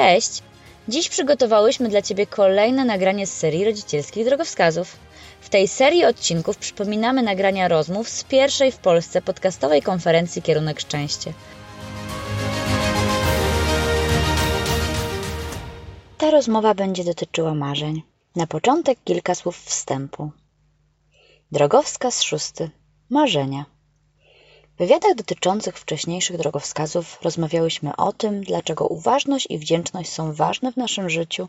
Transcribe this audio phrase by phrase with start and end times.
[0.00, 0.42] Cześć!
[0.88, 4.96] Dziś przygotowałyśmy dla Ciebie kolejne nagranie z serii rodzicielskich drogowskazów.
[5.40, 11.32] W tej serii odcinków przypominamy nagrania rozmów z pierwszej w Polsce podcastowej konferencji Kierunek Szczęście.
[16.18, 18.02] Ta rozmowa będzie dotyczyła marzeń.
[18.36, 20.30] Na początek kilka słów wstępu.
[21.52, 22.70] Drogowskaz szósty.
[23.10, 23.64] Marzenia.
[24.80, 31.10] Wywiadach dotyczących wcześniejszych drogowskazów rozmawiałyśmy o tym, dlaczego uważność i wdzięczność są ważne w naszym
[31.10, 31.48] życiu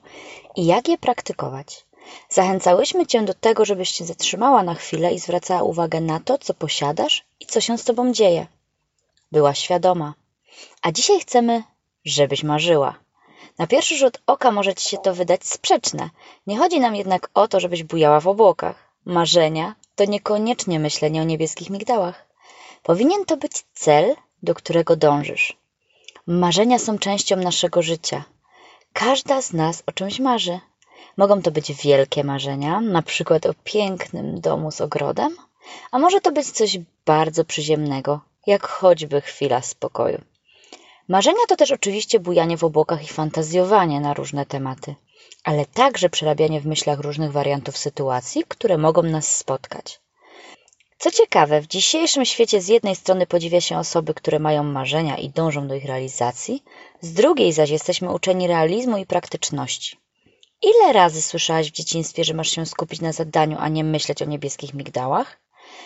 [0.55, 1.85] i jak je praktykować.
[2.29, 6.53] Zachęcałyśmy Cię do tego, żebyś się zatrzymała na chwilę i zwracała uwagę na to, co
[6.53, 8.47] posiadasz i co się z Tobą dzieje.
[9.31, 10.13] Była świadoma.
[10.81, 11.63] A dzisiaj chcemy,
[12.05, 12.95] żebyś marzyła.
[13.57, 16.09] Na pierwszy rzut oka może Ci się to wydać sprzeczne.
[16.47, 18.75] Nie chodzi nam jednak o to, żebyś bujała w obłokach.
[19.05, 22.30] Marzenia to niekoniecznie myślenie o niebieskich migdałach.
[22.83, 25.57] Powinien to być cel, do którego dążysz.
[26.27, 28.23] Marzenia są częścią naszego życia.
[28.93, 30.59] Każda z nas o czymś marzy.
[31.17, 35.35] Mogą to być wielkie marzenia, na przykład o pięknym domu z ogrodem,
[35.91, 40.21] a może to być coś bardzo przyziemnego, jak choćby chwila spokoju.
[41.07, 44.95] Marzenia to też oczywiście bujanie w obłokach i fantazjowanie na różne tematy,
[45.43, 49.99] ale także przerabianie w myślach różnych wariantów sytuacji, które mogą nas spotkać.
[51.01, 55.29] Co ciekawe, w dzisiejszym świecie z jednej strony podziwia się osoby, które mają marzenia i
[55.29, 56.63] dążą do ich realizacji,
[57.01, 59.97] z drugiej zaś jesteśmy uczeni realizmu i praktyczności.
[60.61, 64.25] Ile razy słyszałaś w dzieciństwie, że masz się skupić na zadaniu, a nie myśleć o
[64.25, 65.39] niebieskich migdałach?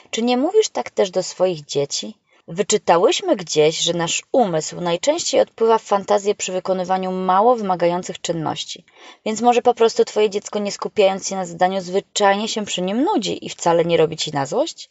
[0.09, 2.17] Czy nie mówisz tak też do swoich dzieci?
[2.47, 8.85] Wyczytałyśmy gdzieś, że nasz umysł najczęściej odpływa w fantazję przy wykonywaniu mało wymagających czynności,
[9.25, 13.03] więc może po prostu twoje dziecko nie skupiając się na zadaniu zwyczajnie się przy nim
[13.03, 14.89] nudzi i wcale nie robi ci na złość?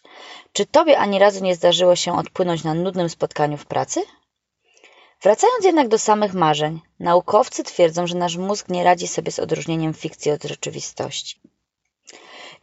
[0.52, 4.02] Czy tobie ani razu nie zdarzyło się odpłynąć na nudnym spotkaniu w pracy?
[5.22, 9.94] Wracając jednak do samych marzeń, naukowcy twierdzą, że nasz mózg nie radzi sobie z odróżnieniem
[9.94, 11.40] fikcji od rzeczywistości.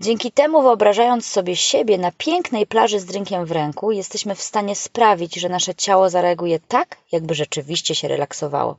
[0.01, 4.75] Dzięki temu, wyobrażając sobie siebie na pięknej plaży z drinkiem w ręku, jesteśmy w stanie
[4.75, 8.77] sprawić, że nasze ciało zareaguje tak, jakby rzeczywiście się relaksowało.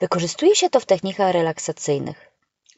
[0.00, 2.30] Wykorzystuje się to w technikach relaksacyjnych.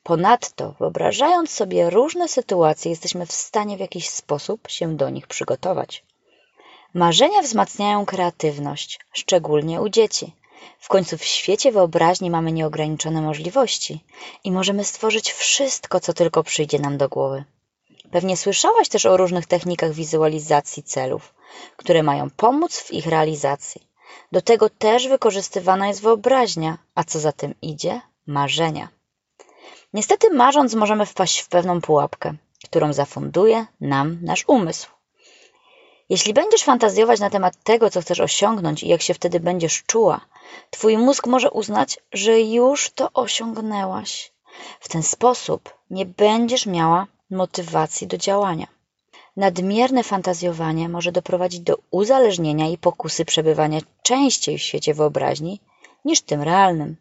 [0.02, 6.04] Ponadto, wyobrażając sobie różne sytuacje, jesteśmy w stanie w jakiś sposób się do nich przygotować.
[6.94, 10.32] Marzenia wzmacniają kreatywność, szczególnie u dzieci.
[10.78, 14.04] W końcu w świecie wyobraźni mamy nieograniczone możliwości
[14.44, 17.44] i możemy stworzyć wszystko, co tylko przyjdzie nam do głowy.
[18.10, 21.34] Pewnie słyszałaś też o różnych technikach wizualizacji celów,
[21.76, 23.80] które mają pomóc w ich realizacji.
[24.32, 28.88] Do tego też wykorzystywana jest wyobraźnia, a co za tym idzie marzenia.
[29.92, 34.93] Niestety, marząc, możemy wpaść w pewną pułapkę, którą zafunduje nam nasz umysł.
[36.08, 40.20] Jeśli będziesz fantazjować na temat tego, co chcesz osiągnąć i jak się wtedy będziesz czuła,
[40.70, 44.32] twój mózg może uznać, że już to osiągnęłaś.
[44.80, 48.66] W ten sposób nie będziesz miała motywacji do działania.
[49.36, 55.60] Nadmierne fantazjowanie może doprowadzić do uzależnienia i pokusy przebywania częściej w świecie wyobraźni
[56.04, 56.96] niż tym realnym.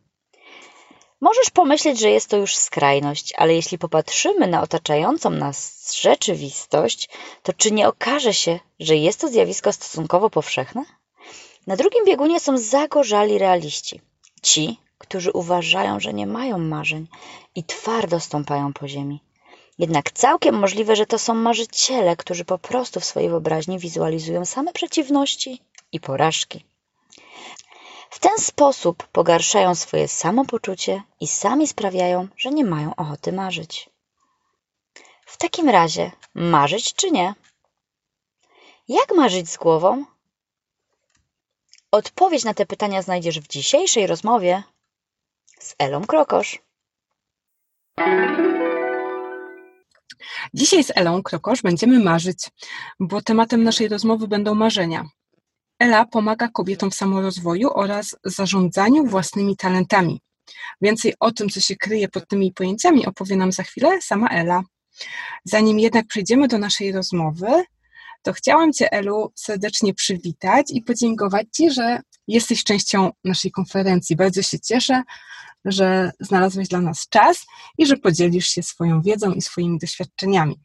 [1.23, 7.09] Możesz pomyśleć, że jest to już skrajność, ale jeśli popatrzymy na otaczającą nas rzeczywistość,
[7.43, 10.85] to czy nie okaże się, że jest to zjawisko stosunkowo powszechne?
[11.67, 14.01] Na drugim biegunie są zagorzali realiści.
[14.41, 17.07] Ci, którzy uważają, że nie mają marzeń
[17.55, 19.19] i twardo stąpają po ziemi.
[19.79, 24.73] Jednak całkiem możliwe, że to są marzyciele, którzy po prostu w swojej wyobraźni wizualizują same
[24.73, 25.61] przeciwności
[25.91, 26.65] i porażki.
[28.13, 33.89] W ten sposób pogarszają swoje samopoczucie i sami sprawiają, że nie mają ochoty marzyć.
[35.25, 37.35] W takim razie, marzyć czy nie?
[38.87, 40.05] Jak marzyć z głową?
[41.91, 44.63] Odpowiedź na te pytania znajdziesz w dzisiejszej rozmowie
[45.59, 46.59] z Elą Krokosz.
[50.53, 52.49] Dzisiaj z Elą Krokosz będziemy marzyć,
[52.99, 55.05] bo tematem naszej rozmowy będą marzenia.
[55.83, 60.21] Ela pomaga kobietom w samorozwoju oraz zarządzaniu własnymi talentami.
[60.81, 64.63] Więcej o tym, co się kryje pod tymi pojęciami, opowie nam za chwilę sama Ela.
[65.45, 67.47] Zanim jednak przejdziemy do naszej rozmowy,
[68.21, 74.15] to chciałam Cię, Elu, serdecznie przywitać i podziękować Ci, że jesteś częścią naszej konferencji.
[74.15, 75.03] Bardzo się cieszę,
[75.65, 77.45] że znalazłeś dla nas czas
[77.77, 80.59] i że podzielisz się swoją wiedzą i swoimi doświadczeniami.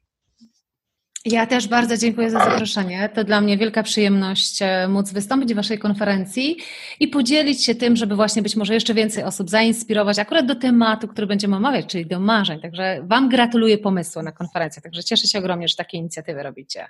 [1.24, 3.08] Ja też bardzo dziękuję za zaproszenie.
[3.14, 6.56] To dla mnie wielka przyjemność e, móc wystąpić w Waszej konferencji
[7.00, 11.08] i podzielić się tym, żeby właśnie być może jeszcze więcej osób zainspirować akurat do tematu,
[11.08, 12.60] który będziemy omawiać, czyli do marzeń.
[12.60, 14.82] Także Wam gratuluję pomysłu na konferencję.
[14.82, 16.86] Także cieszę się ogromnie, że takie inicjatywy robicie.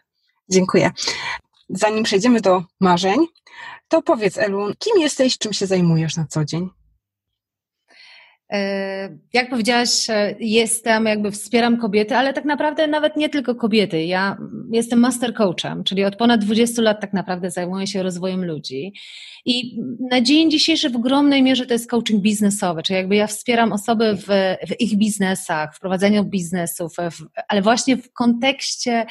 [0.50, 0.90] Dziękuję.
[1.68, 3.26] Zanim przejdziemy do marzeń,
[3.88, 6.70] to powiedz Elu, kim jesteś, czym się zajmujesz na co dzień?
[8.52, 14.04] E, jak powiedziałaś, e, jestem, jakby wspieram kobiety, ale tak naprawdę nawet nie tylko kobiety.
[14.04, 14.36] Ja
[14.72, 18.92] jestem master coachem, czyli od ponad 20 lat tak naprawdę zajmuję się rozwojem ludzi.
[19.44, 19.80] I
[20.10, 24.16] na dzień dzisiejszy w ogromnej mierze to jest coaching biznesowy, czyli jakby ja wspieram osoby
[24.16, 24.26] w,
[24.68, 29.06] w ich biznesach, w prowadzeniu biznesów, w, ale właśnie w kontekście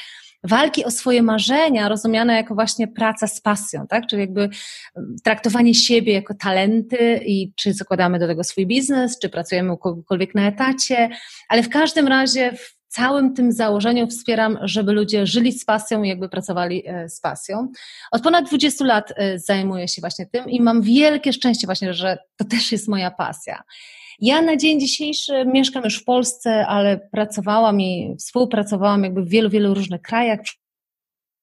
[0.47, 4.07] walki o swoje marzenia rozumiane jako właśnie praca z pasją, tak?
[4.07, 4.49] Czyli jakby
[5.23, 10.35] traktowanie siebie jako talenty i czy zakładamy do tego swój biznes, czy pracujemy u kogokolwiek
[10.35, 11.09] na etacie,
[11.49, 16.09] ale w każdym razie w całym tym założeniu wspieram, żeby ludzie żyli z pasją i
[16.09, 17.67] jakby pracowali e, z pasją.
[18.11, 22.17] Od ponad 20 lat e, zajmuję się właśnie tym i mam wielkie szczęście właśnie, że
[22.37, 23.63] to też jest moja pasja.
[24.19, 29.49] Ja na dzień dzisiejszy mieszkam już w Polsce, ale pracowałam i współpracowałam jakby w wielu,
[29.49, 30.39] wielu różnych krajach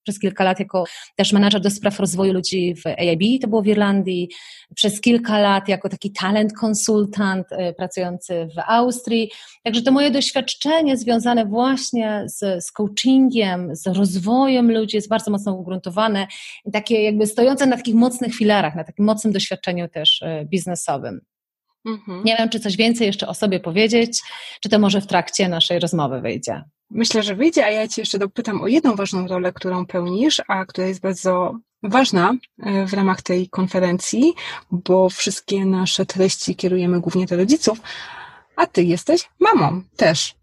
[0.04, 0.84] przez kilka lat jako
[1.16, 4.28] też menadżer do spraw rozwoju ludzi w AIB, to było w Irlandii,
[4.74, 9.30] przez kilka lat jako taki talent konsultant y, pracujący w Austrii.
[9.62, 15.54] Także to moje doświadczenie związane właśnie z, z coachingiem, z rozwojem ludzi jest bardzo mocno
[15.54, 16.26] ugruntowane
[16.64, 21.33] i takie jakby stojące na takich mocnych filarach, na takim mocnym doświadczeniu też y, biznesowym.
[21.84, 22.24] Mhm.
[22.24, 24.22] Nie wiem, czy coś więcej jeszcze o sobie powiedzieć,
[24.60, 26.64] czy to może w trakcie naszej rozmowy wyjdzie.
[26.90, 30.66] Myślę, że wyjdzie, a ja Cię jeszcze dopytam o jedną ważną rolę, którą pełnisz, a
[30.66, 34.32] która jest bardzo ważna e, w ramach tej konferencji,
[34.70, 37.80] bo wszystkie nasze treści kierujemy głównie do rodziców,
[38.56, 40.34] a Ty jesteś mamą też.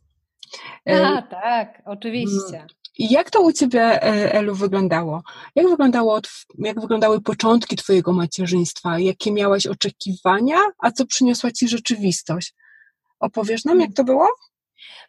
[0.89, 2.65] E, a, tak, oczywiście.
[3.09, 5.23] Jak to u Ciebie, e, Elu, wyglądało?
[5.55, 6.21] Jak, wyglądało,
[6.59, 8.99] jak wyglądały początki Twojego macierzyństwa?
[8.99, 12.53] Jakie miałaś oczekiwania, a co przyniosła Ci rzeczywistość?
[13.19, 14.27] Opowiesz nam, jak to było?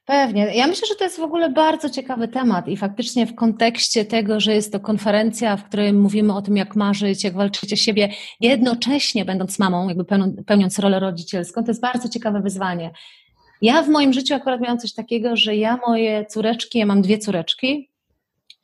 [0.04, 0.54] Pewnie.
[0.54, 4.40] Ja myślę, że to jest w ogóle bardzo ciekawy temat i faktycznie w kontekście tego,
[4.40, 8.12] że jest to konferencja, w której mówimy o tym, jak marzyć, jak walczyć o siebie,
[8.40, 10.04] jednocześnie będąc mamą, jakby
[10.46, 12.90] pełniąc rolę rodzicielską, to jest bardzo ciekawe wyzwanie.
[13.62, 17.18] Ja w moim życiu akurat miałam coś takiego, że ja moje córeczki, ja mam dwie
[17.18, 17.90] córeczki,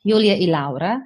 [0.05, 0.99] Julię i Laurę.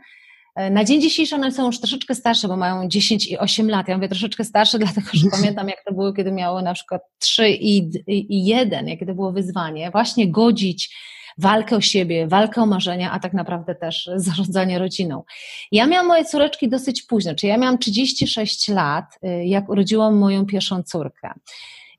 [0.72, 3.88] Na dzień dzisiejszy one są już troszeczkę starsze, bo mają 10 i 8 lat.
[3.88, 7.50] Ja mówię troszeczkę starsze, dlatego że pamiętam, jak to było, kiedy miały na przykład 3
[7.50, 9.92] i, i 1, jakie to było wyzwanie.
[9.92, 10.96] Właśnie godzić
[11.38, 15.24] walkę o siebie, walkę o marzenia, a tak naprawdę też zarządzanie rodziną.
[15.72, 20.46] Ja miałam moje córeczki dosyć późno, czyli ja miałam 36 lat, y, jak urodziłam moją
[20.46, 21.34] pierwszą córkę.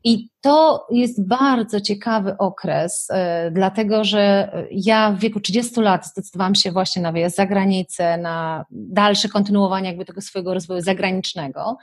[0.05, 6.55] I to jest bardzo ciekawy okres, e, dlatego że ja w wieku 30 lat zdecydowałam
[6.55, 11.77] się właśnie na wyjazd za granicę, na dalsze kontynuowanie jakby tego swojego rozwoju zagranicznego.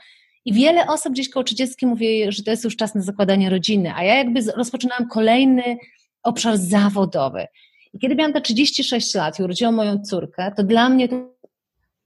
[0.44, 3.92] I wiele osób gdzieś koło 30 mówi, że to jest już czas na zakładanie rodziny,
[3.94, 5.76] a ja jakby rozpoczynałam kolejny
[6.22, 7.46] obszar zawodowy.
[7.94, 11.16] I kiedy miałam te 36 lat i urodziłam moją córkę, to dla mnie to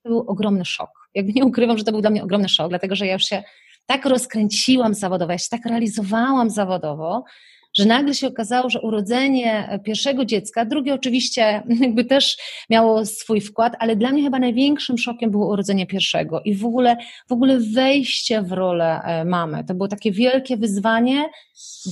[0.05, 0.91] był ogromny szok.
[1.15, 3.43] Jakby nie ukrywam, że to był dla mnie ogromny szok, dlatego że ja już się
[3.87, 7.25] tak rozkręciłam zawodowo, ja się tak realizowałam zawodowo,
[7.77, 12.37] że nagle się okazało, że urodzenie pierwszego dziecka, drugie oczywiście jakby też
[12.71, 16.97] miało swój wkład, ale dla mnie chyba największym szokiem było urodzenie pierwszego i w ogóle,
[17.29, 19.65] w ogóle wejście w rolę e, mamy.
[19.65, 21.25] To było takie wielkie wyzwanie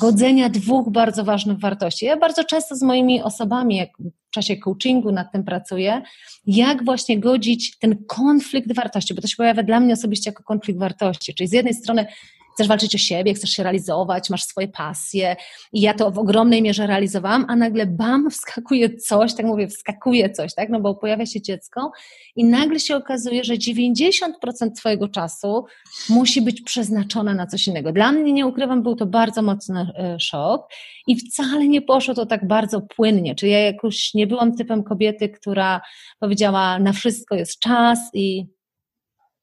[0.00, 2.06] godzenia dwóch bardzo ważnych wartości.
[2.06, 6.02] Ja bardzo często z moimi osobami, jak w czasie coachingu nad tym pracuję,
[6.46, 10.80] jak właśnie godzić ten konflikt wartości, bo to się pojawia dla mnie osobiście jako konflikt
[10.80, 12.06] wartości, czyli z jednej strony
[12.54, 15.36] chcesz walczyć o siebie, chcesz się realizować, masz swoje pasje.
[15.72, 20.30] I ja to w ogromnej mierze realizowałam, a nagle bam, wskakuje coś, tak mówię, wskakuje
[20.30, 21.92] coś, tak, no bo pojawia się dziecko
[22.36, 24.28] i nagle się okazuje, że 90%
[24.76, 25.64] twojego czasu
[26.08, 27.92] musi być przeznaczone na coś innego.
[27.92, 30.68] Dla mnie, nie ukrywam, był to bardzo mocny e, szok
[31.06, 35.28] i wcale nie poszło to tak bardzo płynnie, czyli ja jakoś nie byłam typem kobiety,
[35.28, 35.80] która
[36.20, 38.46] powiedziała, na wszystko jest czas i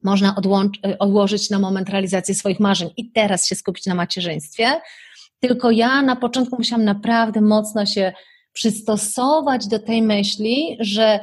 [0.04, 0.36] można
[0.86, 4.82] e, odłożyć na moment realizację swoich marzeń i teraz się skupić na macierzyństwie.
[5.40, 8.14] Tylko ja na początku musiałam naprawdę mocno się
[8.54, 11.20] przystosować do tej myśli, że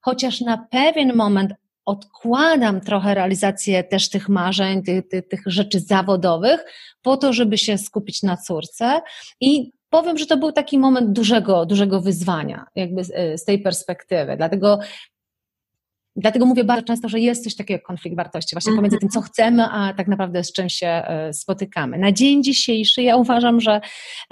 [0.00, 1.52] chociaż na pewien moment
[1.84, 6.64] odkładam trochę realizację też tych marzeń, tych, tych, tych rzeczy zawodowych,
[7.02, 9.00] po to, żeby się skupić na córce.
[9.40, 14.36] I powiem, że to był taki moment dużego, dużego wyzwania, jakby z, z tej perspektywy.
[14.36, 14.78] Dlatego
[16.20, 19.20] Dlatego mówię bardzo często, że jest coś takiego jak konflikt wartości, właśnie pomiędzy tym, co
[19.20, 21.98] chcemy, a tak naprawdę z czym się e, spotykamy.
[21.98, 23.80] Na dzień dzisiejszy ja uważam, że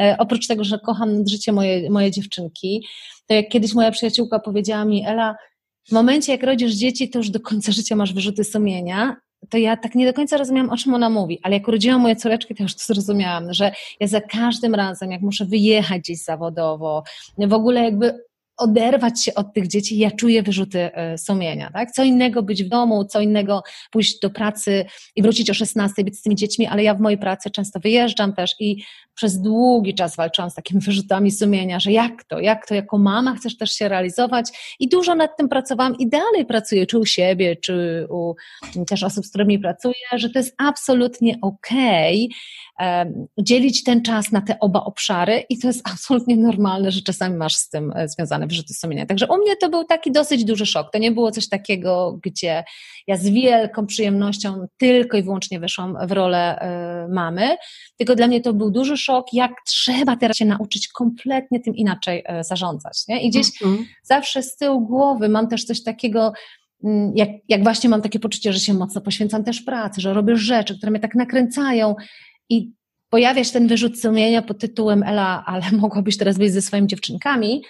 [0.00, 2.86] e, oprócz tego, że kocham życie moje, moje dziewczynki,
[3.26, 5.36] to jak kiedyś moja przyjaciółka powiedziała mi, Ela,
[5.88, 9.16] w momencie jak rodzisz dzieci, to już do końca życia masz wyrzuty sumienia,
[9.50, 12.16] to ja tak nie do końca rozumiałam, o czym ona mówi, ale jak urodziłam moje
[12.16, 17.02] córeczki, to już to zrozumiałam, że ja za każdym razem, jak muszę wyjechać gdzieś zawodowo,
[17.38, 18.26] w ogóle jakby
[18.56, 21.90] oderwać się od tych dzieci, ja czuję wyrzuty e, sumienia, tak?
[21.90, 24.84] Co innego być w domu, co innego pójść do pracy
[25.16, 28.32] i wrócić o 16, być z tymi dziećmi, ale ja w mojej pracy często wyjeżdżam
[28.32, 28.82] też i
[29.14, 33.34] przez długi czas walczyłam z takimi wyrzutami sumienia, że jak to, jak to jako mama
[33.34, 37.56] chcesz też się realizować i dużo nad tym pracowałam i dalej pracuję, czy u siebie,
[37.56, 38.34] czy u
[38.86, 42.38] też osób, z którymi pracuję, że to jest absolutnie okej okay,
[43.38, 47.54] dzielić ten czas na te oba obszary i to jest absolutnie normalne, że czasami masz
[47.54, 49.06] z tym e, związane wyrzuty sumienia.
[49.06, 50.92] Także u mnie to był taki dosyć duży szok.
[50.92, 52.64] To nie było coś takiego, gdzie
[53.06, 56.58] ja z wielką przyjemnością tylko i wyłącznie weszłam w rolę
[57.04, 57.56] y, mamy,
[57.96, 62.24] tylko dla mnie to był duży szok, jak trzeba teraz się nauczyć kompletnie tym inaczej
[62.40, 63.02] y, zarządzać.
[63.08, 63.22] Nie?
[63.22, 63.84] I gdzieś mm -hmm.
[64.02, 66.32] zawsze z tyłu głowy mam też coś takiego,
[66.84, 70.36] mm, jak, jak właśnie mam takie poczucie, że się mocno poświęcam też pracy, że robię
[70.36, 71.94] rzeczy, które mnie tak nakręcają
[72.50, 72.72] i
[73.10, 77.62] pojawia się ten wyrzut sumienia pod tytułem Ela, ale mogłabyś teraz być ze swoimi dziewczynkami,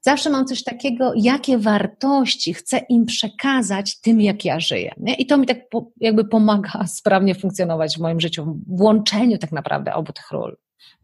[0.00, 4.94] zawsze mam coś takiego, jakie wartości chcę im przekazać tym, jak ja żyję.
[4.96, 5.14] Nie?
[5.14, 5.58] I to mi tak
[6.00, 10.56] jakby pomaga sprawnie funkcjonować w moim życiu, w łączeniu tak naprawdę obu tych ról.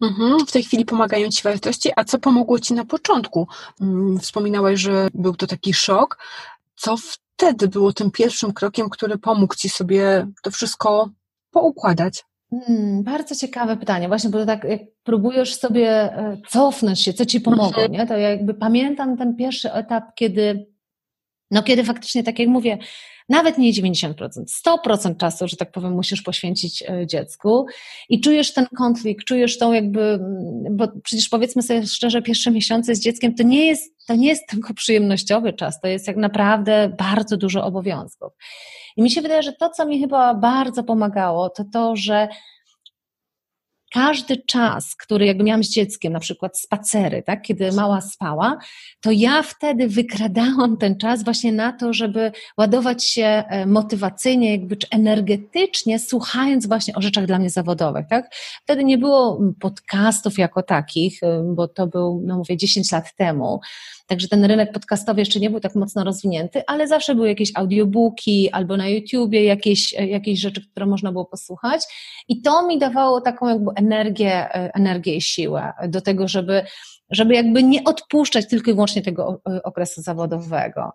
[0.02, 3.48] Mhm, w tej chwili pomagają Ci wartości, a co pomogło Ci na początku?
[3.80, 6.18] Mm, wspominałaś, że był to taki szok.
[6.76, 11.10] Co wtedy było tym pierwszym krokiem, który pomógł Ci sobie to wszystko
[11.50, 12.24] poukładać?
[12.50, 17.40] Hmm, bardzo ciekawe pytanie, właśnie, bo tak jak próbujesz sobie e, cofnąć się, co ci
[17.40, 17.92] pomogło, mhm.
[17.92, 18.06] nie?
[18.06, 20.66] To ja jakby pamiętam ten pierwszy etap, kiedy,
[21.50, 22.78] no kiedy faktycznie, tak jak mówię,
[23.28, 24.14] nawet nie 90%,
[24.66, 27.66] 100% czasu, że tak powiem, musisz poświęcić e, dziecku
[28.08, 32.94] i czujesz ten konflikt, czujesz tą jakby, mm, bo przecież powiedzmy sobie szczerze, pierwsze miesiące
[32.94, 36.94] z dzieckiem to nie jest, to nie jest tylko przyjemnościowy czas, to jest jak naprawdę
[36.98, 38.32] bardzo dużo obowiązków.
[38.96, 42.28] I mi się wydaje, że to, co mi chyba bardzo pomagało, to to, że
[43.92, 48.58] każdy czas, który jakby miałam z dzieckiem, na przykład spacery, tak, kiedy mała spała,
[49.00, 54.76] to ja wtedy wykradałam ten czas właśnie na to, żeby ładować się e, motywacyjnie, jakby
[54.76, 58.34] czy energetycznie, słuchając właśnie o rzeczach dla mnie zawodowych, tak.
[58.62, 63.60] Wtedy nie było podcastów jako takich, e, bo to był, no mówię, 10 lat temu.
[64.06, 68.50] Także ten rynek podcastowy jeszcze nie był tak mocno rozwinięty, ale zawsze były jakieś audiobooki
[68.50, 71.82] albo na YouTubie jakieś, jakieś rzeczy, które można było posłuchać.
[72.28, 76.64] I to mi dawało taką jakby energię, energię i siłę do tego, żeby,
[77.10, 80.92] żeby jakby nie odpuszczać tylko i wyłącznie tego okresu zawodowego.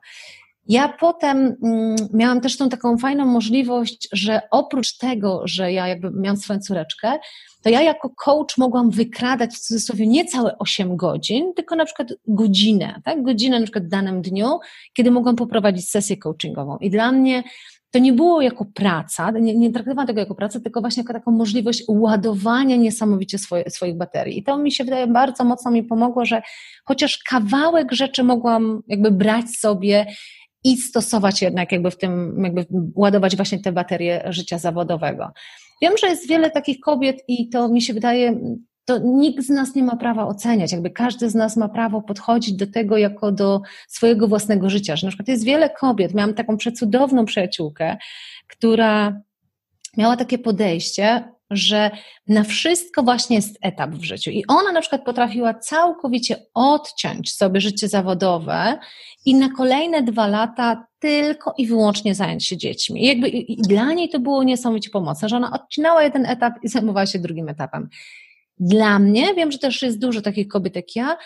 [0.68, 6.12] Ja potem mm, miałam też tą taką fajną możliwość, że oprócz tego, że ja jakby
[6.12, 7.20] miałam swoją córeczkę,
[7.62, 12.08] to ja jako coach mogłam wykradać w cudzysłowie nie całe 8 godzin, tylko na przykład
[12.28, 13.24] godzinę, tak?
[13.24, 14.60] Godzinę na przykład w danym dniu,
[14.94, 16.78] kiedy mogłam poprowadzić sesję coachingową.
[16.78, 17.44] I dla mnie
[17.92, 21.32] to nie było jako praca, nie, nie traktowałam tego jako pracę, tylko właśnie jako taką
[21.32, 24.40] możliwość ładowania niesamowicie swoje, swoich baterii.
[24.40, 26.42] I to mi się wydaje bardzo mocno mi pomogło, że
[26.86, 30.06] chociaż kawałek rzeczy mogłam jakby brać sobie
[30.64, 35.32] i stosować jednak jakby w tym, jakby ładować właśnie te baterie życia zawodowego.
[35.82, 38.40] Wiem, że jest wiele takich kobiet i to mi się wydaje,
[38.92, 42.54] to nikt z nas nie ma prawa oceniać, jakby każdy z nas ma prawo podchodzić
[42.54, 46.58] do tego jako do swojego własnego życia, że na przykład jest wiele kobiet, miałam taką
[46.58, 47.98] przecudowną przyjaciółkę,
[48.48, 49.22] która
[49.98, 51.92] miała takie podejście, że
[52.28, 54.32] na wszystko właśnie jest etap w życiu.
[54.32, 58.80] I ona na przykład potrafiła całkowicie odciąć sobie życie zawodowe
[59.26, 63.04] i na kolejne dwa lata tylko i wyłącznie zająć się dziećmi.
[63.04, 66.68] I jakby i dla niej to było niesamowicie pomocne, że ona odcinała jeden etap i
[66.68, 67.90] zajmowała się drugim etapem.
[68.64, 71.18] Dla mnie, wiem, że też jest dużo takich kobiet jak ja,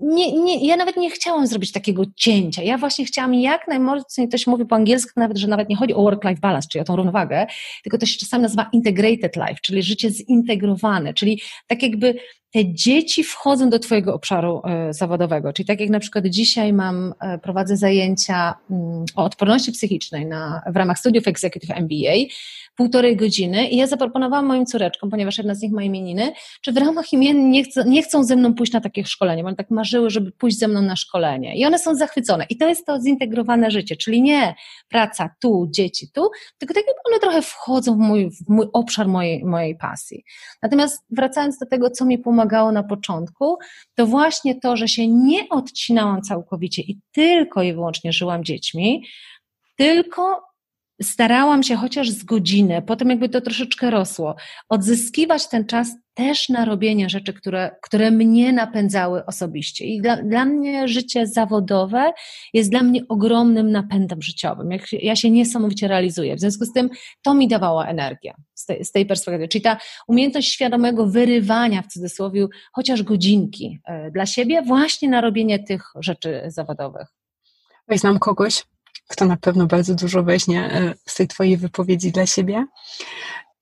[0.00, 2.62] nie, nie, ja nawet nie chciałam zrobić takiego cięcia.
[2.62, 5.94] Ja właśnie chciałam jak najmocniej, to się mówi po angielsku nawet, że nawet nie chodzi
[5.94, 7.46] o work-life balance, czyli o tą równowagę,
[7.82, 12.14] tylko to się czasami nazywa integrated life, czyli życie zintegrowane, czyli tak jakby
[12.52, 15.52] te dzieci wchodzą do Twojego obszaru e, zawodowego.
[15.52, 20.62] Czyli tak jak na przykład dzisiaj mam, e, prowadzę zajęcia mm, o odporności psychicznej na,
[20.66, 22.14] w ramach studiów Executive MBA,
[22.78, 26.76] półtorej godziny i ja zaproponowałam moim córeczkom, ponieważ jedna z nich ma imieniny, czy w
[26.76, 29.70] ramach imien nie, chcą, nie chcą ze mną pójść na takie szkolenie, bo one tak
[29.70, 31.58] marzyły, żeby pójść ze mną na szkolenie.
[31.58, 32.46] I one są zachwycone.
[32.50, 34.54] I to jest to zintegrowane życie, czyli nie
[34.88, 39.08] praca tu, dzieci tu, tylko tak jakby one trochę wchodzą w mój, w mój obszar
[39.08, 40.24] mojej, mojej pasji.
[40.62, 43.58] Natomiast wracając do tego, co mi pomagało na początku,
[43.94, 49.04] to właśnie to, że się nie odcinałam całkowicie i tylko i wyłącznie żyłam dziećmi,
[49.76, 50.47] tylko
[51.02, 54.34] starałam się chociaż z godzinę, potem jakby to troszeczkę rosło,
[54.68, 59.84] odzyskiwać ten czas też na robienie rzeczy, które, które mnie napędzały osobiście.
[59.84, 62.12] I dla, dla mnie życie zawodowe
[62.54, 64.70] jest dla mnie ogromnym napędem życiowym.
[64.70, 66.36] Jak, ja się niesamowicie realizuję.
[66.36, 66.90] W związku z tym
[67.22, 69.48] to mi dawało energię z tej, z tej perspektywy.
[69.48, 69.78] Czyli ta
[70.08, 76.42] umiejętność świadomego wyrywania w cudzysłowie chociaż godzinki e, dla siebie właśnie na robienie tych rzeczy
[76.46, 77.06] zawodowych.
[77.96, 78.64] Znam kogoś,
[79.08, 82.66] kto na pewno bardzo dużo weźmie e, z tej Twojej wypowiedzi dla siebie.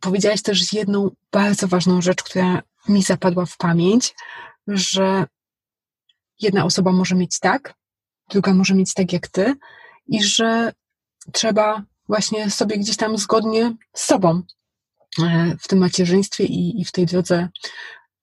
[0.01, 4.15] Powiedziałaś też jedną bardzo ważną rzecz, która mi zapadła w pamięć,
[4.67, 5.25] że
[6.41, 7.75] jedna osoba może mieć tak,
[8.31, 9.55] druga może mieć tak jak ty,
[10.07, 10.73] i że
[11.33, 14.43] trzeba właśnie sobie gdzieś tam zgodnie z sobą
[15.23, 17.49] e, w tym macierzyństwie i, i w tej drodze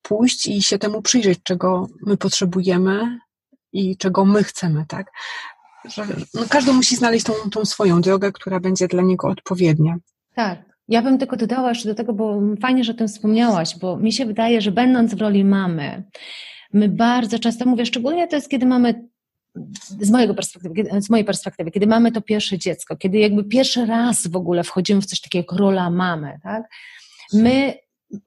[0.02, 3.20] pójść i się temu przyjrzeć, czego my potrzebujemy
[3.72, 5.12] i czego my chcemy, tak?
[5.90, 6.06] Że
[6.50, 9.96] każdy musi znaleźć tą, tą swoją drogę, która będzie dla niego odpowiednia.
[10.36, 10.74] Tak.
[10.88, 14.14] Ja bym tylko dodała jeszcze do tego, bo fajnie, że o tym wspomniałaś, bo mi
[14.14, 16.04] się wydaje, że będąc w roli mamy,
[16.74, 19.08] my bardzo często, mówię, szczególnie to jest, kiedy mamy
[20.02, 24.28] z, mojego perspektywy, z mojej perspektywy, kiedy mamy to pierwsze dziecko, kiedy jakby pierwszy raz
[24.28, 26.64] w ogóle wchodzimy w coś takiego jak rola mamy, tak?
[27.34, 27.74] My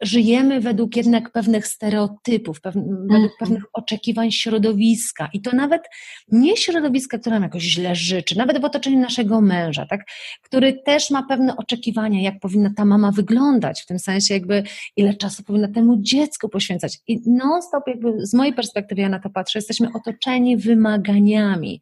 [0.02, 3.31] żyjemy według jednak pewnych stereotypów, pew, według mhm.
[3.38, 5.28] pewnych oczekiwań środowiska.
[5.33, 5.83] I to nawet
[6.28, 10.00] nie środowiska, które nam jakoś źle życzy, nawet w otoczeniu naszego męża, tak?
[10.43, 14.62] który też ma pewne oczekiwania, jak powinna ta mama wyglądać, w tym sensie jakby
[14.97, 16.99] ile czasu powinna temu dziecku poświęcać.
[17.09, 21.81] I non-stop jakby z mojej perspektywy, ja na to patrzę, jesteśmy otoczeni wymaganiami.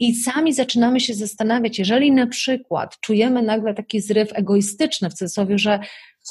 [0.00, 5.58] I sami zaczynamy się zastanawiać, jeżeli na przykład czujemy nagle taki zryw egoistyczny w cudzysłowie,
[5.58, 5.80] że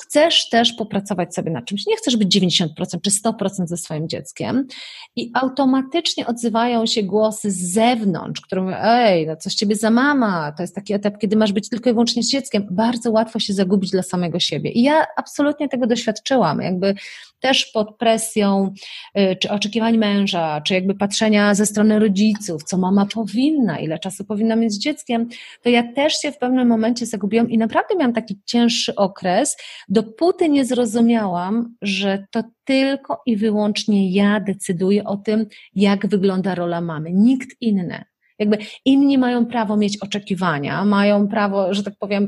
[0.02, 1.86] chcesz też popracować sobie na czymś.
[1.86, 2.68] Nie chcesz być 90%
[3.02, 4.68] czy 100% ze swoim dzieckiem
[5.16, 10.52] i automatycznie odzywają się głosy z zewnątrz, które mówią, ej, no coś ciebie za mama,
[10.52, 12.68] to jest taki etap, kiedy masz być tylko i wyłącznie z dzieckiem.
[12.72, 14.72] Bardzo łatwo się zagubić dla samego siebie.
[14.72, 16.96] I ja absolutnie tego doświadczyłam, jakby
[17.40, 18.74] też pod presją
[19.18, 24.26] y, czy oczekiwań męża, czy jakby patrzenia ze strony rodziców, co mama powinna, ile czasu
[24.26, 25.30] powinna mieć z dzieckiem,
[25.62, 30.50] to ja też się w pewnym momencie zagubiłam i naprawdę miałam taki cięższy okres, dopóty
[30.50, 37.14] nie zrozumiałam, że to tylko i wyłącznie ja decyduję o tym, jak wygląda rola mamy,
[37.14, 38.06] nikt inny.
[38.40, 42.28] Jakby inni mają prawo mieć oczekiwania, mają prawo, że tak powiem,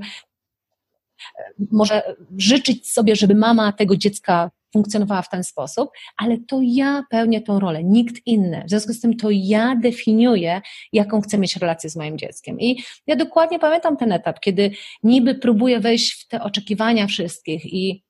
[1.72, 7.42] może życzyć sobie, żeby mama tego dziecka funkcjonowała w ten sposób, ale to ja pełnię
[7.42, 8.64] tą rolę, nikt inny.
[8.66, 10.62] W związku z tym to ja definiuję,
[10.94, 12.60] jaką chcę mieć relację z moim dzieckiem.
[12.60, 14.72] I ja dokładnie pamiętam ten etap, kiedy
[15.04, 18.04] niby próbuję wejść w te oczekiwania wszystkich i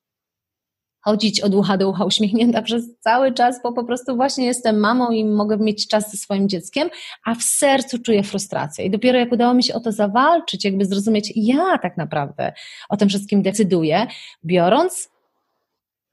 [1.01, 5.11] chodzić od ucha do ucha uśmiechnięta przez cały czas, bo po prostu właśnie jestem mamą
[5.11, 6.89] i mogę mieć czas ze swoim dzieckiem,
[7.25, 8.85] a w sercu czuję frustrację.
[8.85, 12.53] I dopiero jak udało mi się o to zawalczyć, jakby zrozumieć, ja tak naprawdę
[12.89, 14.07] o tym wszystkim decyduję,
[14.45, 15.09] biorąc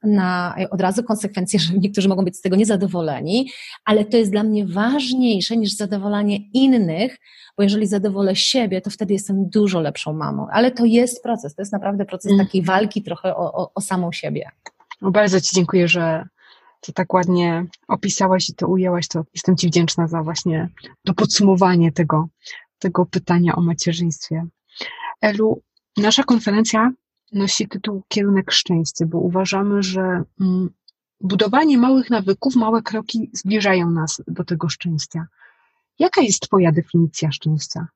[0.07, 3.51] na od razu konsekwencje, że niektórzy mogą być z tego niezadowoleni,
[3.85, 7.17] ale to jest dla mnie ważniejsze niż zadowolenie innych,
[7.57, 10.47] bo jeżeli zadowolę siebie, to wtedy jestem dużo lepszą mamą.
[10.51, 12.45] Ale to jest proces, to jest naprawdę proces mm.
[12.45, 14.49] takiej walki trochę o, o, o samą siebie.
[15.01, 16.27] No bardzo Ci dziękuję, że
[16.81, 20.69] to tak ładnie opisałaś i to ujęłaś, to jestem Ci wdzięczna za właśnie
[21.05, 22.27] to podsumowanie tego,
[22.79, 24.45] tego pytania o macierzyństwie.
[25.21, 25.61] Elu,
[25.97, 26.91] nasza konferencja
[27.31, 30.69] nosi tytuł Kierunek szczęścia, bo uważamy, że mm,
[31.21, 35.27] budowanie małych nawyków, małe kroki zbliżają nas do tego szczęścia.
[35.99, 37.87] Jaka jest Twoja definicja szczęścia?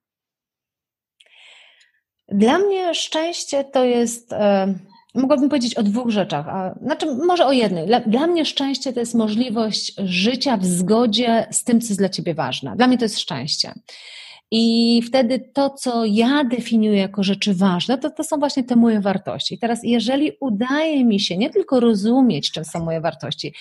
[2.28, 4.76] Dla mnie szczęście to jest, e,
[5.16, 7.88] mogłabym powiedzieć o dwóch rzeczach, a, znaczy może o jednej.
[7.88, 12.10] Dla, dla mnie szczęście to jest możliwość życia w zgodzie z tym, co jest dla
[12.10, 12.76] Ciebie ważne.
[12.76, 13.74] Dla mnie to jest szczęście.
[14.52, 19.02] I wtedy to, co ja definiuję jako rzeczy ważne, to, to są właśnie te moje
[19.02, 19.56] wartości.
[19.56, 23.54] I teraz, jeżeli udaje mi się nie tylko rozumieć, czym są moje wartości,